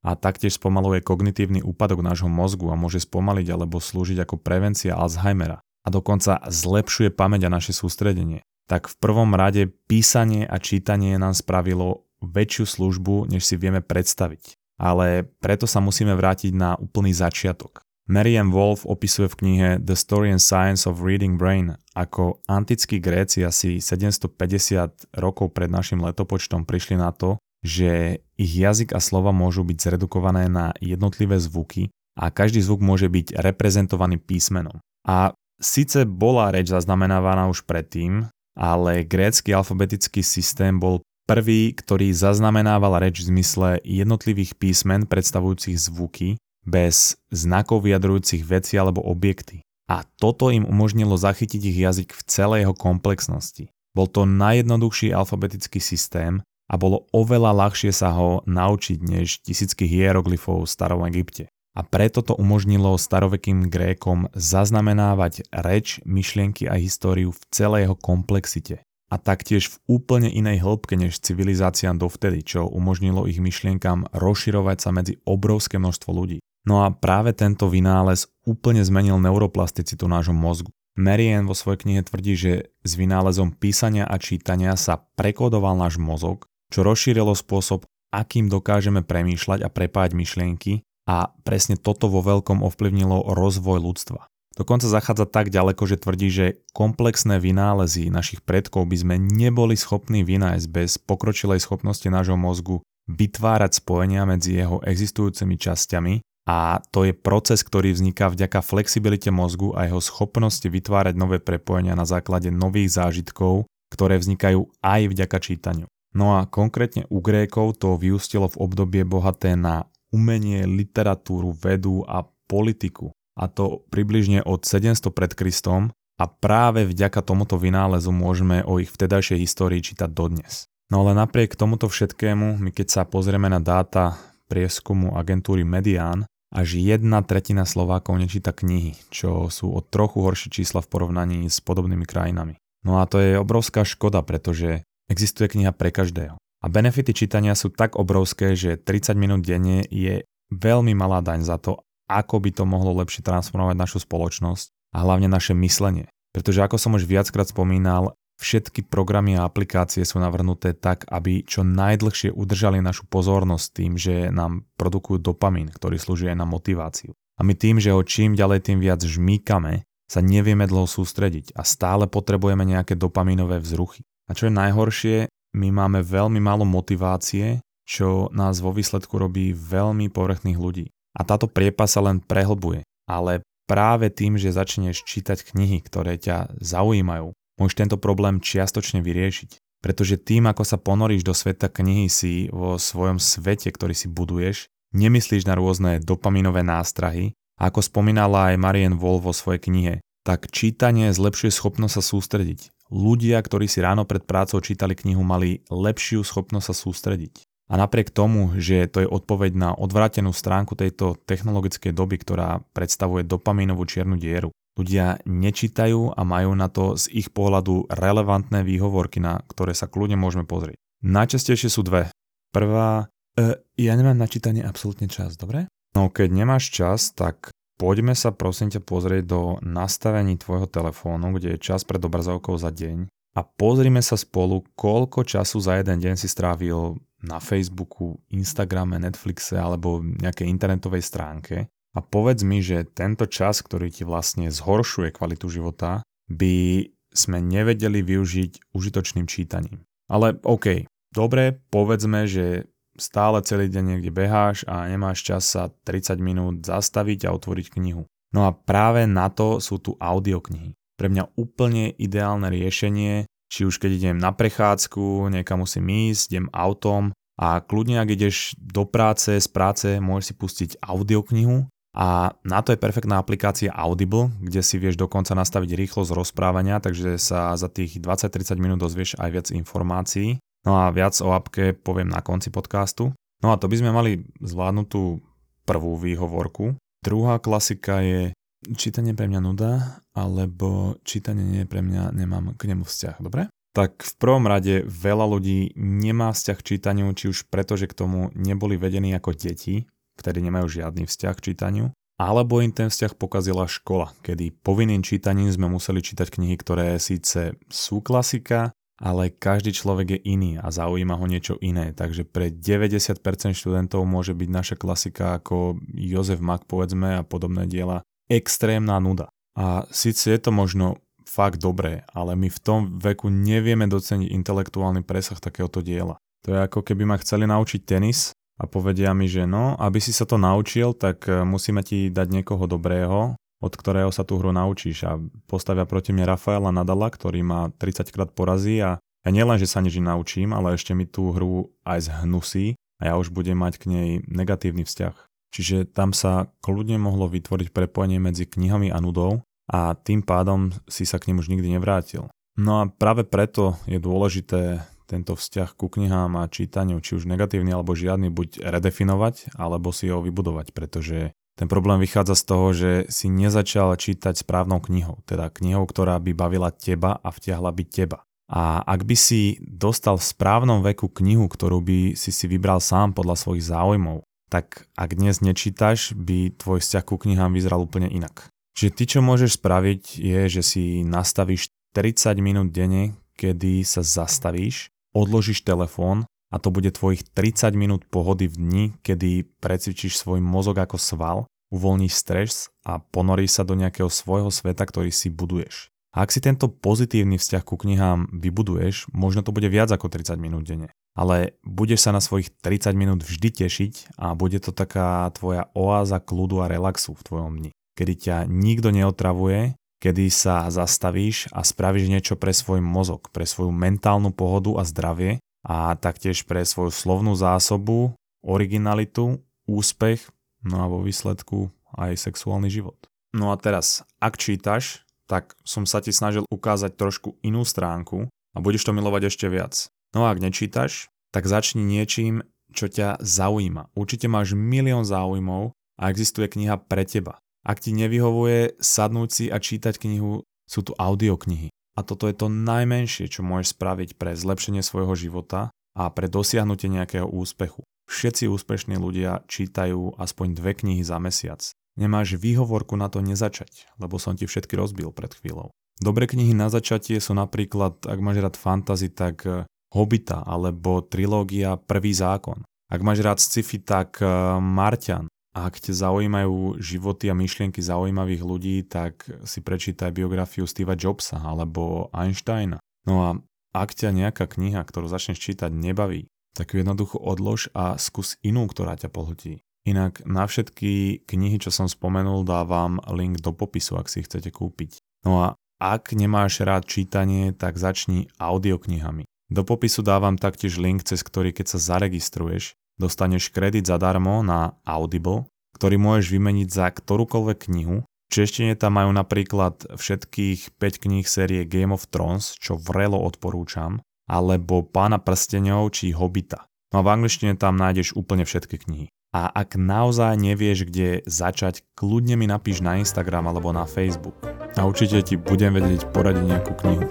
a 0.07 0.15
taktiež 0.15 0.55
spomaluje 0.55 1.03
kognitívny 1.03 1.67
úpadok 1.67 2.07
nášho 2.07 2.31
mozgu 2.31 2.71
a 2.71 2.79
môže 2.79 3.03
spomaliť 3.03 3.51
alebo 3.51 3.83
slúžiť 3.83 4.23
ako 4.23 4.39
prevencia 4.39 4.95
Alzheimera 4.95 5.59
a 5.59 5.89
dokonca 5.91 6.39
zlepšuje 6.47 7.11
pamäť 7.11 7.51
a 7.51 7.55
naše 7.59 7.75
sústredenie, 7.75 8.47
tak 8.71 8.87
v 8.87 8.95
prvom 9.03 9.35
rade 9.35 9.67
písanie 9.91 10.47
a 10.47 10.63
čítanie 10.63 11.19
nám 11.19 11.35
spravilo 11.35 12.07
väčšiu 12.23 12.65
službu, 12.67 13.31
než 13.31 13.43
si 13.43 13.59
vieme 13.59 13.83
predstaviť. 13.83 14.55
Ale 14.79 15.27
preto 15.43 15.65
sa 15.67 15.83
musíme 15.83 16.15
vrátiť 16.15 16.53
na 16.55 16.79
úplný 16.79 17.11
začiatok. 17.11 17.83
Marian 18.07 18.55
Wolf 18.55 18.87
opisuje 18.87 19.27
v 19.27 19.39
knihe 19.43 19.69
The 19.83 19.99
Story 19.99 20.31
and 20.31 20.43
Science 20.43 20.87
of 20.87 21.03
Reading 21.03 21.35
Brain, 21.35 21.75
ako 21.99 22.39
antickí 22.47 23.03
Gréci 23.03 23.43
asi 23.43 23.83
750 23.83 25.19
rokov 25.19 25.51
pred 25.51 25.67
našim 25.67 25.99
letopočtom 25.99 26.63
prišli 26.63 27.03
na 27.03 27.11
to, 27.11 27.43
že 27.67 28.23
ich 28.37 28.53
jazyk 28.53 28.93
a 28.93 29.01
slova 29.01 29.33
môžu 29.33 29.65
byť 29.65 29.79
zredukované 29.81 30.49
na 30.49 30.77
jednotlivé 30.79 31.41
zvuky 31.41 31.89
a 32.17 32.33
každý 32.33 32.61
zvuk 32.65 32.81
môže 32.81 33.09
byť 33.09 33.37
reprezentovaný 33.37 34.21
písmenom. 34.21 34.81
A 35.05 35.33
síce 35.61 36.05
bola 36.09 36.53
reč 36.53 36.73
zaznamenávaná 36.73 37.49
už 37.49 37.65
predtým, 37.65 38.29
ale 38.57 39.05
grécky 39.05 39.53
alfabetický 39.53 40.25
systém 40.25 40.81
bol 40.81 41.05
prvý, 41.29 41.77
ktorý 41.77 42.13
zaznamenával 42.17 42.97
reč 43.03 43.21
v 43.25 43.37
zmysle 43.37 43.69
jednotlivých 43.85 44.57
písmen 44.57 45.05
predstavujúcich 45.05 45.77
zvuky 45.77 46.41
bez 46.65 47.21
znakov 47.31 47.85
vyjadrujúcich 47.85 48.43
veci 48.43 48.75
alebo 48.81 49.05
objekty. 49.05 49.63
A 49.87 50.03
toto 50.19 50.51
im 50.51 50.67
umožnilo 50.67 51.15
zachytiť 51.15 51.63
ich 51.63 51.79
jazyk 51.79 52.11
v 52.11 52.23
celej 52.27 52.67
jeho 52.67 52.75
komplexnosti. 52.75 53.71
Bol 53.95 54.11
to 54.11 54.27
najjednoduchší 54.27 55.15
alfabetický 55.15 55.79
systém 55.79 56.43
a 56.67 56.75
bolo 56.75 57.07
oveľa 57.15 57.55
ľahšie 57.67 57.95
sa 57.95 58.15
ho 58.15 58.43
naučiť 58.47 58.99
než 59.03 59.43
tisícky 59.43 59.87
hieroglyfov 59.87 60.67
v 60.67 60.71
starom 60.71 61.07
Egypte. 61.07 61.47
A 61.77 61.85
preto 61.85 62.25
to 62.25 62.33
umožnilo 62.33 62.97
starovekým 62.97 63.69
Grékom 63.69 64.33
zaznamenávať 64.33 65.45
reč, 65.53 66.01
myšlienky 66.09 66.65
a 66.65 66.81
históriu 66.81 67.37
v 67.37 67.43
celej 67.53 67.87
jeho 67.87 67.97
komplexite. 68.01 68.77
A 69.07 69.21
taktiež 69.23 69.71
v 69.71 70.01
úplne 70.01 70.27
inej 70.33 70.65
hĺbke 70.65 70.99
než 70.99 71.23
civilizáciám 71.23 72.01
dovtedy, 72.01 72.43
čo 72.43 72.67
umožnilo 72.67 73.29
ich 73.31 73.39
myšlienkam 73.39 74.09
rozširovať 74.11 74.79
sa 74.83 74.91
medzi 74.91 75.21
obrovské 75.29 75.79
množstvo 75.79 76.11
ľudí. 76.11 76.39
No 76.67 76.83
a 76.83 76.91
práve 76.91 77.31
tento 77.31 77.71
vynález 77.71 78.27
úplne 78.43 78.83
zmenil 78.83 79.23
neuroplasticitu 79.23 80.11
nášho 80.11 80.35
mozgu. 80.35 80.75
Marian 80.97 81.45
vo 81.45 81.55
svojej 81.55 81.87
knihe 81.87 82.03
tvrdí, 82.03 82.35
že 82.35 82.53
s 82.83 82.93
vynálezom 82.97 83.55
písania 83.55 84.09
a 84.09 84.17
čítania 84.17 84.75
sa 84.81 85.07
prekodoval 85.15 85.77
náš 85.77 86.01
mozog, 86.01 86.49
čo 86.73 86.87
rozšírilo 86.87 87.35
spôsob, 87.35 87.87
akým 88.15 88.49
dokážeme 88.49 89.03
premýšľať 89.03 89.67
a 89.67 89.69
prepájať 89.69 90.13
myšlienky 90.15 90.73
a 91.07 91.31
presne 91.47 91.79
toto 91.79 92.11
vo 92.11 92.23
veľkom 92.23 92.65
ovplyvnilo 92.67 93.31
rozvoj 93.35 93.79
ľudstva. 93.83 94.27
Dokonca 94.57 94.89
zachádza 94.89 95.29
tak 95.29 95.53
ďaleko, 95.53 95.85
že 95.85 96.01
tvrdí, 96.01 96.29
že 96.33 96.47
komplexné 96.73 97.37
vynálezy 97.37 98.09
našich 98.09 98.41
predkov 98.41 98.89
by 98.89 98.97
sme 98.97 99.15
neboli 99.21 99.77
schopní 99.77 100.25
vynájsť 100.25 100.67
bez 100.73 100.91
pokročilej 100.97 101.61
schopnosti 101.61 102.09
nášho 102.09 102.41
mozgu 102.41 102.81
vytvárať 103.07 103.85
spojenia 103.85 104.25
medzi 104.25 104.57
jeho 104.57 104.81
existujúcimi 104.81 105.61
časťami 105.61 106.15
a 106.49 106.81
to 106.95 107.05
je 107.05 107.13
proces, 107.13 107.61
ktorý 107.61 107.93
vzniká 107.93 108.33
vďaka 108.33 108.65
flexibilite 108.65 109.29
mozgu 109.29 109.77
a 109.77 109.91
jeho 109.91 110.01
schopnosti 110.01 110.65
vytvárať 110.65 111.15
nové 111.19 111.37
prepojenia 111.37 111.93
na 111.93 112.09
základe 112.09 112.49
nových 112.49 112.97
zážitkov, 112.97 113.69
ktoré 113.93 114.17
vznikajú 114.17 114.65
aj 114.81 115.01
vďaka 115.11 115.39
čítaniu. 115.43 115.87
No 116.17 116.41
a 116.41 116.49
konkrétne 116.49 117.05
u 117.13 117.21
Grékov 117.21 117.77
to 117.77 118.01
vyústilo 118.01 118.49
v 118.49 118.57
obdobie 118.65 119.05
bohaté 119.05 119.53
na 119.53 119.85
umenie, 120.09 120.65
literatúru, 120.65 121.53
vedu 121.53 122.09
a 122.09 122.25
politiku. 122.49 123.13
A 123.37 123.53
to 123.53 123.85
približne 123.93 124.41
od 124.41 124.65
700 124.65 125.13
pred 125.13 125.37
Kristom 125.37 125.93
a 126.17 126.25
práve 126.25 126.89
vďaka 126.89 127.21
tomuto 127.21 127.61
vynálezu 127.61 128.09
môžeme 128.17 128.65
o 128.65 128.81
ich 128.81 128.89
vtedajšej 128.89 129.45
histórii 129.45 129.85
čítať 129.85 130.09
dodnes. 130.09 130.65
No 130.89 131.05
ale 131.05 131.13
napriek 131.13 131.53
tomuto 131.53 131.93
všetkému, 131.93 132.57
my 132.65 132.71
keď 132.73 132.87
sa 132.89 133.03
pozrieme 133.05 133.53
na 133.53 133.61
dáta 133.61 134.17
prieskumu 134.49 135.13
agentúry 135.21 135.69
Median, 135.69 136.25
až 136.49 136.81
jedna 136.81 137.21
tretina 137.21 137.69
Slovákov 137.69 138.17
nečíta 138.17 138.57
knihy, 138.57 138.97
čo 139.13 139.53
sú 139.53 139.75
o 139.77 139.85
trochu 139.85 140.25
horšie 140.25 140.49
čísla 140.49 140.81
v 140.81 140.89
porovnaní 140.89 141.45
s 141.51 141.61
podobnými 141.61 142.09
krajinami. 142.09 142.57
No 142.87 143.03
a 143.03 143.05
to 143.05 143.21
je 143.21 143.37
obrovská 143.37 143.83
škoda, 143.83 144.23
pretože 144.23 144.87
existuje 145.07 145.53
kniha 145.53 145.73
pre 145.75 145.95
každého. 145.95 146.37
A 146.37 146.67
benefity 146.67 147.15
čítania 147.15 147.55
sú 147.55 147.71
tak 147.71 147.95
obrovské, 147.95 148.59
že 148.59 148.81
30 148.81 149.15
minút 149.15 149.41
denne 149.47 149.87
je 149.87 150.27
veľmi 150.51 150.97
malá 150.97 151.23
daň 151.23 151.47
za 151.47 151.61
to, 151.63 151.83
ako 152.07 152.43
by 152.43 152.51
to 152.55 152.65
mohlo 152.67 152.97
lepšie 153.03 153.23
transformovať 153.23 153.77
našu 153.77 153.99
spoločnosť 154.03 154.95
a 154.95 155.05
hlavne 155.05 155.31
naše 155.31 155.55
myslenie. 155.55 156.11
Pretože 156.35 156.63
ako 156.63 156.77
som 156.79 156.95
už 156.95 157.07
viackrát 157.07 157.49
spomínal, 157.49 158.15
Všetky 158.37 158.85
programy 158.93 159.33
a 159.41 159.49
aplikácie 159.49 160.05
sú 160.05 160.21
navrhnuté 160.21 160.77
tak, 160.77 161.09
aby 161.09 161.41
čo 161.41 161.65
najdlhšie 161.65 162.37
udržali 162.37 162.85
našu 162.85 163.09
pozornosť 163.09 163.67
tým, 163.73 163.93
že 163.97 164.29
nám 164.29 164.69
produkujú 164.77 165.25
dopamín, 165.25 165.73
ktorý 165.73 165.97
slúži 165.97 166.29
aj 166.29 166.37
na 166.37 166.45
motiváciu. 166.45 167.17
A 167.37 167.41
my 167.41 167.57
tým, 167.57 167.81
že 167.81 167.97
ho 167.97 168.05
čím 168.05 168.37
ďalej 168.37 168.69
tým 168.69 168.79
viac 168.85 169.01
žmýkame, 169.01 169.89
sa 170.05 170.21
nevieme 170.21 170.69
dlho 170.69 170.85
sústrediť 170.85 171.57
a 171.57 171.65
stále 171.65 172.07
potrebujeme 172.13 172.63
nejaké 172.69 172.95
dopamínové 172.95 173.57
vzruchy. 173.57 174.05
A 174.27 174.35
čo 174.35 174.51
je 174.51 174.59
najhoršie, 174.59 175.17
my 175.57 175.69
máme 175.73 176.03
veľmi 176.03 176.43
málo 176.43 176.67
motivácie, 176.67 177.63
čo 177.87 178.29
nás 178.35 178.59
vo 178.59 178.75
výsledku 178.75 179.15
robí 179.17 179.55
veľmi 179.55 180.11
povrchných 180.11 180.59
ľudí. 180.59 180.91
A 181.17 181.23
táto 181.23 181.47
priepa 181.47 181.87
sa 181.87 182.03
len 182.03 182.19
prehlbuje. 182.21 182.83
Ale 183.07 183.47
práve 183.71 184.11
tým, 184.11 184.37
že 184.37 184.53
začneš 184.53 185.07
čítať 185.07 185.47
knihy, 185.55 185.81
ktoré 185.81 186.19
ťa 186.19 186.59
zaujímajú, 186.59 187.33
môžeš 187.57 187.79
tento 187.79 187.97
problém 187.97 188.43
čiastočne 188.43 189.01
vyriešiť. 189.01 189.63
Pretože 189.81 190.19
tým, 190.19 190.51
ako 190.51 190.67
sa 190.67 190.83
ponoríš 190.83 191.23
do 191.23 191.31
sveta 191.31 191.71
knihy 191.71 192.11
si 192.11 192.51
vo 192.51 192.75
svojom 192.77 193.23
svete, 193.23 193.71
ktorý 193.71 193.95
si 193.95 194.11
buduješ, 194.11 194.67
nemyslíš 194.91 195.47
na 195.47 195.55
rôzne 195.55 196.03
dopaminové 196.03 196.67
nástrahy, 196.67 197.39
a 197.57 197.73
ako 197.73 197.81
spomínala 197.81 198.53
aj 198.53 198.61
Marian 198.61 199.01
Wolf 199.01 199.25
vo 199.25 199.33
svojej 199.33 199.65
knihe, 199.65 199.95
tak 200.27 200.53
čítanie 200.53 201.09
zlepšuje 201.15 201.49
schopnosť 201.49 201.95
sa 201.97 202.03
sústrediť. 202.05 202.76
Ľudia, 202.93 203.43
ktorí 203.43 203.67
si 203.67 203.83
ráno 203.83 204.07
pred 204.07 204.23
prácou 204.23 204.63
čítali 204.63 204.95
knihu, 204.95 205.27
mali 205.27 205.63
lepšiu 205.67 206.23
schopnosť 206.23 206.67
sa 206.71 206.75
sústrediť. 206.75 207.43
A 207.67 207.75
napriek 207.75 208.15
tomu, 208.15 208.55
že 208.55 208.87
to 208.87 209.03
je 209.03 209.11
odpoveď 209.11 209.53
na 209.59 209.71
odvrátenú 209.75 210.31
stránku 210.31 210.79
tejto 210.79 211.19
technologickej 211.27 211.91
doby, 211.91 212.23
ktorá 212.23 212.63
predstavuje 212.71 213.27
dopamínovú 213.27 213.83
čiernu 213.91 214.15
dieru, 214.15 214.55
Ľudia 214.77 215.25
nečítajú 215.25 216.13
a 216.13 216.21
majú 216.21 216.53
na 216.53 216.69
to 216.69 217.01
z 217.01 217.09
ich 217.17 217.33
pohľadu 217.33 217.89
relevantné 217.89 218.61
výhovorky, 218.61 219.25
na 219.25 219.41
ktoré 219.49 219.73
sa 219.73 219.89
kľudne 219.89 220.21
môžeme 220.21 220.45
pozrieť. 220.45 220.77
Najčastejšie 221.01 221.73
sú 221.73 221.81
dve. 221.81 222.13
Prvá, 222.53 223.09
e, 223.41 223.57
ja 223.81 223.97
nemám 223.97 224.21
na 224.21 224.29
čítanie 224.29 224.61
absolútne 224.61 225.09
čas, 225.09 225.41
dobre? 225.41 225.65
No 225.97 226.13
keď 226.13 226.29
nemáš 226.29 226.69
čas, 226.69 227.09
tak 227.17 227.56
poďme 227.77 228.17
sa 228.17 228.33
prosím 228.33 228.73
ťa 228.73 228.83
pozrieť 228.83 229.25
do 229.29 229.41
nastavení 229.65 230.37
tvojho 230.41 230.69
telefónu, 230.69 231.37
kde 231.37 231.57
je 231.57 231.65
čas 231.73 231.85
pred 231.85 232.01
obrazovkou 232.01 232.57
za 232.57 232.73
deň 232.73 233.09
a 233.37 233.41
pozrime 233.45 234.01
sa 234.01 234.17
spolu, 234.17 234.65
koľko 234.75 235.23
času 235.23 235.61
za 235.61 235.77
jeden 235.77 236.01
deň 236.01 236.15
si 236.17 236.29
strávil 236.29 236.97
na 237.21 237.37
Facebooku, 237.37 238.17
Instagrame, 238.33 238.97
Netflixe 238.97 239.61
alebo 239.61 240.01
nejakej 240.01 240.49
internetovej 240.49 241.05
stránke 241.05 241.69
a 241.97 242.01
povedz 242.01 242.45
mi, 242.45 242.65
že 242.65 242.89
tento 242.89 243.29
čas, 243.29 243.61
ktorý 243.61 243.89
ti 243.93 244.05
vlastne 244.05 244.49
zhoršuje 244.53 245.13
kvalitu 245.17 245.49
života, 245.49 246.05
by 246.29 246.89
sme 247.13 247.41
nevedeli 247.41 248.05
využiť 248.05 248.73
užitočným 248.77 249.25
čítaním. 249.25 249.85
Ale 250.05 250.37
OK, 250.45 250.85
dobre, 251.17 251.57
povedzme, 251.73 252.29
že 252.29 252.69
stále 252.99 253.41
celý 253.47 253.71
deň 253.71 253.85
niekde 253.97 254.11
beháš 254.13 254.65
a 254.69 254.89
nemáš 254.91 255.25
čas 255.25 255.49
sa 255.49 255.73
30 255.85 256.19
minút 256.21 256.55
zastaviť 256.65 257.29
a 257.29 257.35
otvoriť 257.35 257.77
knihu. 257.79 258.05
No 258.35 258.49
a 258.49 258.53
práve 258.53 259.09
na 259.09 259.33
to 259.33 259.63
sú 259.63 259.81
tu 259.81 259.95
audioknihy. 259.97 260.77
Pre 260.97 261.09
mňa 261.13 261.37
úplne 261.37 261.93
ideálne 261.97 262.49
riešenie, 262.49 263.29
či 263.53 263.69
už 263.69 263.79
keď 263.79 263.91
idem 263.97 264.17
na 264.19 264.33
prechádzku, 264.33 265.31
niekam 265.31 265.63
musím 265.63 265.87
ísť, 266.11 266.23
idem 266.33 266.47
autom 266.51 267.13
a 267.37 267.61
kľudne 267.61 268.01
ak 268.01 268.17
ideš 268.17 268.57
do 268.57 268.89
práce, 268.89 269.37
z 269.37 269.49
práce, 269.53 270.01
môžeš 270.01 270.25
si 270.33 270.35
pustiť 270.35 270.71
audioknihu 270.81 271.69
a 271.97 272.37
na 272.45 272.61
to 272.61 272.77
je 272.77 272.81
perfektná 272.81 273.17
aplikácia 273.17 273.73
Audible, 273.73 274.29
kde 274.45 274.61
si 274.61 274.77
vieš 274.77 275.01
dokonca 275.01 275.33
nastaviť 275.33 275.73
rýchlosť 275.73 276.13
rozprávania, 276.13 276.77
takže 276.77 277.17
sa 277.17 277.57
za 277.57 277.73
tých 277.73 277.97
20-30 278.05 278.61
minút 278.61 278.85
dozvieš 278.85 279.17
aj 279.17 279.31
viac 279.33 279.49
informácií. 279.49 280.37
No 280.67 280.83
a 280.83 280.91
viac 280.91 281.15
o 281.23 281.31
apke 281.31 281.73
poviem 281.73 282.11
na 282.11 282.21
konci 282.21 282.51
podcastu. 282.51 283.15
No 283.41 283.55
a 283.55 283.57
to 283.57 283.71
by 283.71 283.79
sme 283.79 283.95
mali 283.95 284.27
zvládnutú 284.43 285.23
prvú 285.63 285.95
výhovorku. 285.95 286.75
Druhá 287.07 287.39
klasika 287.39 288.03
je 288.03 288.35
čítanie 288.75 289.15
pre 289.15 289.31
mňa 289.31 289.41
nuda, 289.41 290.03
alebo 290.11 290.99
čítanie 291.07 291.47
nie 291.47 291.63
je 291.63 291.71
pre 291.71 291.87
mňa, 291.87 292.11
nemám 292.11 292.59
k 292.59 292.67
nemu 292.75 292.83
vzťah, 292.83 293.17
dobre? 293.23 293.47
Tak 293.77 294.03
v 294.03 294.15
prvom 294.17 294.49
rade 294.49 294.83
veľa 294.89 295.27
ľudí 295.37 295.77
nemá 295.79 296.33
vzťah 296.33 296.59
k 296.59 296.67
čítaniu, 296.75 297.13
či 297.13 297.31
už 297.31 297.47
preto, 297.53 297.77
že 297.77 297.87
k 297.87 297.95
tomu 297.95 298.33
neboli 298.33 298.81
vedení 298.81 299.13
ako 299.13 299.37
deti, 299.37 299.87
ktorí 300.17 300.41
nemajú 300.41 300.81
žiadny 300.81 301.05
vzťah 301.05 301.35
k 301.37 301.45
čítaniu, 301.53 301.87
alebo 302.17 302.65
im 302.65 302.73
ten 302.73 302.89
vzťah 302.89 303.21
pokazila 303.21 303.69
škola, 303.69 304.17
kedy 304.25 304.57
povinným 304.65 305.05
čítaním 305.05 305.53
sme 305.53 305.69
museli 305.69 306.01
čítať 306.01 306.33
knihy, 306.33 306.57
ktoré 306.57 306.97
síce 306.97 307.61
sú 307.69 308.01
klasika, 308.01 308.73
ale 308.97 309.29
každý 309.29 309.77
človek 309.77 310.17
je 310.17 310.21
iný 310.33 310.51
a 310.57 310.73
zaujíma 310.73 311.21
ho 311.21 311.27
niečo 311.29 311.61
iné. 311.61 311.93
Takže 311.93 312.25
pre 312.25 312.49
90% 312.49 313.21
študentov 313.53 314.05
môže 314.09 314.33
byť 314.33 314.49
naša 314.49 314.77
klasika 314.81 315.37
ako 315.37 315.77
Jozef 315.93 316.41
Mak 316.41 316.65
povedzme 316.65 317.21
a 317.21 317.27
podobné 317.27 317.69
diela 317.69 318.01
extrémna 318.27 318.97
nuda. 318.99 319.29
A 319.57 319.89
síce 319.93 320.33
je 320.33 320.41
to 320.41 320.53
možno 320.53 321.01
fakt 321.27 321.61
dobré, 321.61 322.07
ale 322.13 322.39
my 322.39 322.49
v 322.49 322.63
tom 322.63 322.81
veku 322.97 323.29
nevieme 323.29 323.85
doceniť 323.89 324.33
intelektuálny 324.33 325.05
presah 325.05 325.37
takéhoto 325.37 325.85
diela. 325.85 326.17
To 326.47 326.55
je 326.55 326.59
ako 326.65 326.81
keby 326.87 327.05
ma 327.05 327.17
chceli 327.19 327.45
naučiť 327.45 327.81
tenis 327.83 328.31
a 328.57 328.65
povedia 328.65 329.13
mi, 329.13 329.29
že 329.29 329.45
no, 329.45 329.75
aby 329.77 329.99
si 330.01 330.15
sa 330.15 330.25
to 330.25 330.39
naučil, 330.41 330.95
tak 330.97 331.27
e, 331.29 331.43
musíme 331.45 331.83
ti 331.83 332.09
dať 332.09 332.29
niekoho 332.31 332.65
dobrého, 332.65 333.37
od 333.61 333.73
ktorého 333.73 334.13
sa 334.13 334.23
tú 334.23 334.37
hru 334.37 334.53
naučíš 334.53 335.09
a 335.09 335.17
postavia 335.49 335.89
proti 335.89 336.13
mne 336.13 336.29
Rafaela 336.29 336.75
Nadala, 336.75 337.09
ktorý 337.09 337.41
ma 337.41 337.73
30 337.73 338.13
krát 338.13 338.31
porazí 338.33 338.81
a 338.81 339.01
ja 339.01 339.31
nielen, 339.35 339.59
že 339.59 339.67
sa 339.67 339.83
nič 339.83 339.99
naučím, 339.99 340.55
ale 340.55 340.79
ešte 340.79 340.95
mi 340.95 341.09
tú 341.09 341.35
hru 341.35 341.75
aj 341.83 342.13
zhnusí 342.13 342.79
a 343.03 343.11
ja 343.11 343.15
už 343.19 343.35
budem 343.35 343.59
mať 343.59 343.83
k 343.83 343.85
nej 343.91 344.09
negatívny 344.29 344.87
vzťah. 344.87 345.17
Čiže 345.51 345.89
tam 345.89 346.13
sa 346.13 346.53
kľudne 346.61 347.01
mohlo 347.01 347.27
vytvoriť 347.27 347.73
prepojenie 347.73 348.21
medzi 348.21 348.45
knihami 348.45 348.93
a 348.93 349.01
nudou 349.01 349.43
a 349.67 349.97
tým 349.99 350.23
pádom 350.23 350.71
si 350.87 351.09
sa 351.09 351.19
k 351.19 351.33
nim 351.33 351.41
už 351.41 351.51
nikdy 351.51 351.75
nevrátil. 351.75 352.31
No 352.57 352.81
a 352.81 352.89
práve 352.89 353.27
preto 353.27 353.77
je 353.85 354.01
dôležité 354.01 354.85
tento 355.07 355.39
vzťah 355.39 355.79
ku 355.79 355.87
knihám 355.87 356.35
a 356.39 356.51
čítaniu, 356.51 356.99
či 356.99 357.15
už 357.15 357.31
negatívny 357.31 357.71
alebo 357.71 357.95
žiadny, 357.95 358.29
buď 358.29 358.63
redefinovať, 358.63 359.55
alebo 359.55 359.95
si 359.95 360.11
ho 360.11 360.19
vybudovať, 360.19 360.75
pretože 360.75 361.31
ten 361.57 361.67
problém 361.73 361.97
vychádza 362.01 362.37
z 362.37 362.45
toho, 362.45 362.67
že 362.77 362.91
si 363.09 363.33
nezačal 363.33 363.97
čítať 363.97 364.45
správnou 364.45 364.79
knihou, 364.85 365.25
teda 365.25 365.49
knihou, 365.49 365.89
ktorá 365.89 366.21
by 366.21 366.33
bavila 366.37 366.69
teba 366.69 367.17
a 367.17 367.33
vtiahla 367.33 367.73
by 367.73 367.85
teba. 367.89 368.19
A 368.47 368.85
ak 368.85 369.03
by 369.09 369.17
si 369.19 369.59
dostal 369.65 370.21
v 370.21 370.29
správnom 370.29 370.85
veku 370.85 371.11
knihu, 371.11 371.49
ktorú 371.51 371.83
by 371.83 372.15
si 372.15 372.31
si 372.31 372.47
vybral 372.47 372.79
sám 372.79 373.17
podľa 373.17 373.35
svojich 373.41 373.73
záujmov, 373.73 374.23
tak 374.47 374.87
ak 374.95 375.19
dnes 375.19 375.43
nečítaš, 375.43 376.15
by 376.15 376.55
tvoj 376.55 376.79
vzťah 376.79 377.03
ku 377.03 377.19
knihám 377.19 377.57
vyzeral 377.57 377.83
úplne 377.83 378.07
inak. 378.07 378.47
Čiže 378.79 378.95
ty, 378.95 379.05
čo 379.09 379.19
môžeš 379.25 379.59
spraviť, 379.59 380.23
je, 380.23 380.41
že 380.47 380.63
si 380.63 381.03
nastavíš 381.03 381.73
30 381.97 382.39
minút 382.39 382.71
denne, 382.71 383.19
kedy 383.35 383.83
sa 383.83 384.05
zastavíš 384.05 384.93
odložíš 385.17 385.65
telefón 385.65 386.29
a 386.51 386.57
to 386.63 386.71
bude 386.71 386.95
tvojich 386.95 387.27
30 387.35 387.75
minút 387.75 388.03
pohody 388.07 388.47
v 388.47 388.57
dni, 388.57 388.85
kedy 389.03 389.47
precvičíš 389.59 390.23
svoj 390.23 390.39
mozog 390.39 390.79
ako 390.79 390.97
sval, 390.97 391.39
uvoľníš 391.75 392.15
stres 392.15 392.71
a 392.87 393.03
ponoríš 393.03 393.59
sa 393.59 393.63
do 393.67 393.75
nejakého 393.75 394.07
svojho 394.07 394.55
sveta, 394.55 394.87
ktorý 394.87 395.11
si 395.11 395.29
buduješ. 395.29 395.91
A 396.17 396.25
ak 396.25 396.33
si 396.33 396.41
tento 396.41 396.73
pozitívny 396.73 397.37
vzťah 397.37 397.61
ku 397.61 397.77
knihám 397.77 398.33
vybuduješ, 398.33 399.13
možno 399.13 399.45
to 399.45 399.53
bude 399.53 399.69
viac 399.69 399.93
ako 399.93 400.09
30 400.09 400.41
minút 400.41 400.65
denne. 400.65 400.89
Ale 401.13 401.61
budeš 401.61 402.09
sa 402.09 402.11
na 402.15 402.25
svojich 402.25 402.49
30 402.65 402.97
minút 402.97 403.21
vždy 403.21 403.53
tešiť 403.53 404.17
a 404.17 404.33
bude 404.33 404.57
to 404.63 404.73
taká 404.73 405.29
tvoja 405.37 405.69
oáza 405.77 406.17
kľudu 406.17 406.65
a 406.65 406.71
relaxu 406.73 407.13
v 407.13 407.25
tvojom 407.27 407.53
dni. 407.61 407.71
Kedy 407.97 408.15
ťa 408.17 408.37
nikto 408.49 408.89
neotravuje 408.93 409.77
kedy 409.97 410.29
sa 410.29 410.69
zastavíš 410.69 411.49
a 411.51 411.65
spravíš 411.65 412.13
niečo 412.13 412.35
pre 412.37 412.53
svoj 412.53 412.85
mozog, 412.85 413.33
pre 413.33 413.49
svoju 413.49 413.73
mentálnu 413.73 414.31
pohodu 414.31 414.77
a 414.77 414.83
zdravie 414.85 415.41
a 415.67 415.99
taktiež 415.99 416.47
pre 416.47 416.63
svoju 416.63 416.95
slovnú 416.95 417.35
zásobu, 417.35 418.15
originalitu, 418.47 419.43
úspech, 419.67 420.23
no 420.63 420.79
a 420.79 420.87
vo 420.87 421.03
výsledku 421.03 421.75
aj 421.99 422.15
sexuálny 422.15 422.71
život. 422.71 422.97
No 423.35 423.51
a 423.51 423.59
teraz, 423.59 424.07
ak 424.23 424.39
čítaš, 424.39 425.03
tak 425.27 425.59
som 425.67 425.83
sa 425.83 425.99
ti 425.99 426.15
snažil 426.15 426.47
ukázať 426.47 426.95
trošku 426.95 427.35
inú 427.43 427.67
stránku 427.67 428.31
a 428.31 428.59
budeš 428.63 428.87
to 428.87 428.95
milovať 428.95 429.35
ešte 429.35 429.51
viac. 429.51 429.91
No 430.15 430.25
a 430.25 430.31
ak 430.31 430.39
nečítaš, 430.39 431.11
tak 431.35 431.51
začni 431.51 431.83
niečím, 431.83 432.47
čo 432.71 432.87
ťa 432.87 433.19
zaujíma. 433.19 433.91
Určite 433.99 434.31
máš 434.31 434.55
milión 434.55 435.03
záujmov 435.03 435.75
a 435.99 436.03
existuje 436.09 436.47
kniha 436.47 436.79
pre 436.87 437.03
teba. 437.03 437.43
Ak 437.67 437.83
ti 437.83 437.91
nevyhovuje 437.91 438.79
sadnúť 438.79 439.29
si 439.29 439.45
a 439.51 439.59
čítať 439.59 439.99
knihu, 439.99 440.47
sú 440.71 440.81
tu 440.87 440.95
audioknihy. 440.95 441.75
A 441.97 442.05
toto 442.05 442.29
je 442.29 442.37
to 442.37 442.53
najmenšie, 442.53 443.33
čo 443.33 443.41
môžeš 443.41 443.73
spraviť 443.73 444.21
pre 444.21 444.37
zlepšenie 444.37 444.85
svojho 444.85 445.17
života 445.17 445.73
a 445.97 446.13
pre 446.13 446.29
dosiahnutie 446.29 446.93
nejakého 446.93 447.25
úspechu. 447.25 447.83
Všetci 448.07 448.47
úspešní 448.47 449.01
ľudia 449.01 449.43
čítajú 449.49 450.15
aspoň 450.21 450.47
dve 450.55 450.73
knihy 450.77 451.03
za 451.03 451.17
mesiac. 451.19 451.65
Nemáš 451.97 452.37
výhovorku 452.37 452.95
na 452.95 453.09
to 453.09 453.25
nezačať, 453.25 453.89
lebo 453.97 454.21
som 454.21 454.37
ti 454.37 454.45
všetky 454.45 454.77
rozbil 454.77 455.11
pred 455.11 455.33
chvíľou. 455.33 455.73
Dobré 455.97 456.29
knihy 456.29 456.53
na 456.53 456.69
začatie 456.69 457.17
sú 457.17 457.33
napríklad, 457.33 458.05
ak 458.05 458.19
máš 458.21 458.45
rád 458.45 458.57
fantasy, 458.61 459.09
tak 459.09 459.49
eh, 459.49 459.65
Hobita 459.97 460.45
alebo 460.45 461.01
trilógia 461.01 461.81
Prvý 461.81 462.13
zákon. 462.13 462.61
Ak 462.93 463.01
máš 463.01 463.25
rád 463.25 463.41
sci-fi, 463.41 463.81
tak 463.81 464.21
eh, 464.21 464.29
Marťan 464.61 465.33
ak 465.57 465.81
ťa 465.81 465.97
zaujímajú 465.97 466.77
životy 466.85 467.33
a 467.33 467.35
myšlienky 467.35 467.81
zaujímavých 467.81 468.43
ľudí, 468.45 468.77
tak 468.85 469.25
si 469.49 469.65
prečítaj 469.65 470.13
biografiu 470.13 470.69
Steva 470.69 470.93
Jobsa 470.93 471.41
alebo 471.41 472.13
Einsteina. 472.13 472.77
No 473.09 473.25
a 473.25 473.31
ak 473.73 473.97
ťa 473.97 474.13
nejaká 474.13 474.45
kniha, 474.45 474.85
ktorú 474.85 475.09
začneš 475.09 475.41
čítať, 475.41 475.73
nebaví, 475.73 476.29
tak 476.53 476.77
ju 476.77 476.85
jednoducho 476.85 477.17
odlož 477.17 477.73
a 477.73 477.97
skús 477.97 478.37
inú, 478.45 478.69
ktorá 478.69 479.01
ťa 479.01 479.09
pohltí. 479.09 479.65
Inak 479.89 480.25
na 480.29 480.45
všetky 480.45 481.25
knihy, 481.25 481.57
čo 481.57 481.73
som 481.73 481.89
spomenul, 481.89 482.45
dávam 482.45 483.01
link 483.17 483.41
do 483.41 483.57
popisu, 483.57 483.97
ak 483.97 484.13
si 484.13 484.25
chcete 484.25 484.53
kúpiť. 484.53 485.01
No 485.25 485.41
a 485.41 485.47
ak 485.81 486.13
nemáš 486.17 486.65
rád 486.65 486.85
čítanie, 486.89 487.53
tak 487.57 487.81
začni 487.81 488.29
audioknihami. 488.37 489.25
Do 489.47 489.63
popisu 489.63 490.03
dávam 490.03 490.37
taktiež 490.41 490.81
link, 490.81 491.07
cez 491.07 491.23
ktorý 491.23 491.55
keď 491.55 491.77
sa 491.77 491.79
zaregistruješ, 491.79 492.75
dostaneš 492.97 493.53
kredit 493.53 493.87
zadarmo 493.89 494.41
na 494.41 494.77
Audible, 494.85 495.49
ktorý 495.77 496.01
môžeš 496.01 496.33
vymeniť 496.33 496.69
za 496.73 496.89
ktorúkoľvek 496.89 497.69
knihu. 497.69 498.03
V 498.03 498.31
češtine 498.33 498.75
tam 498.75 498.99
majú 498.99 499.15
napríklad 499.15 499.87
všetkých 499.95 500.81
5 500.81 501.03
kníh 501.07 501.27
série 501.29 501.63
Game 501.63 501.95
of 501.95 502.11
Thrones, 502.11 502.59
čo 502.59 502.75
vrelo 502.75 503.23
odporúčam, 503.23 504.03
alebo 504.27 504.83
Pána 504.83 505.23
prstenov 505.23 505.95
či 505.95 506.11
Hobita. 506.11 506.67
No 506.91 507.03
a 507.03 507.07
v 507.07 507.13
angličtine 507.19 507.55
tam 507.55 507.79
nájdeš 507.79 508.19
úplne 508.19 508.43
všetky 508.43 508.83
knihy. 508.83 509.07
A 509.37 509.53
ak 509.53 509.77
naozaj 509.77 510.39
nevieš, 510.41 510.89
kde 510.89 511.21
začať, 511.29 511.85
kľudne 511.93 512.41
mi 512.41 512.49
napíš 512.49 512.81
na 512.81 512.97
Instagram 512.97 513.53
alebo 513.53 513.69
na 513.69 513.85
Facebook. 513.85 514.39
A 514.75 514.81
určite 514.87 515.21
ti 515.21 515.37
budem 515.37 515.77
vedieť 515.77 516.09
poradiť 516.09 516.45
nejakú 516.47 516.73
knihu. 516.81 517.05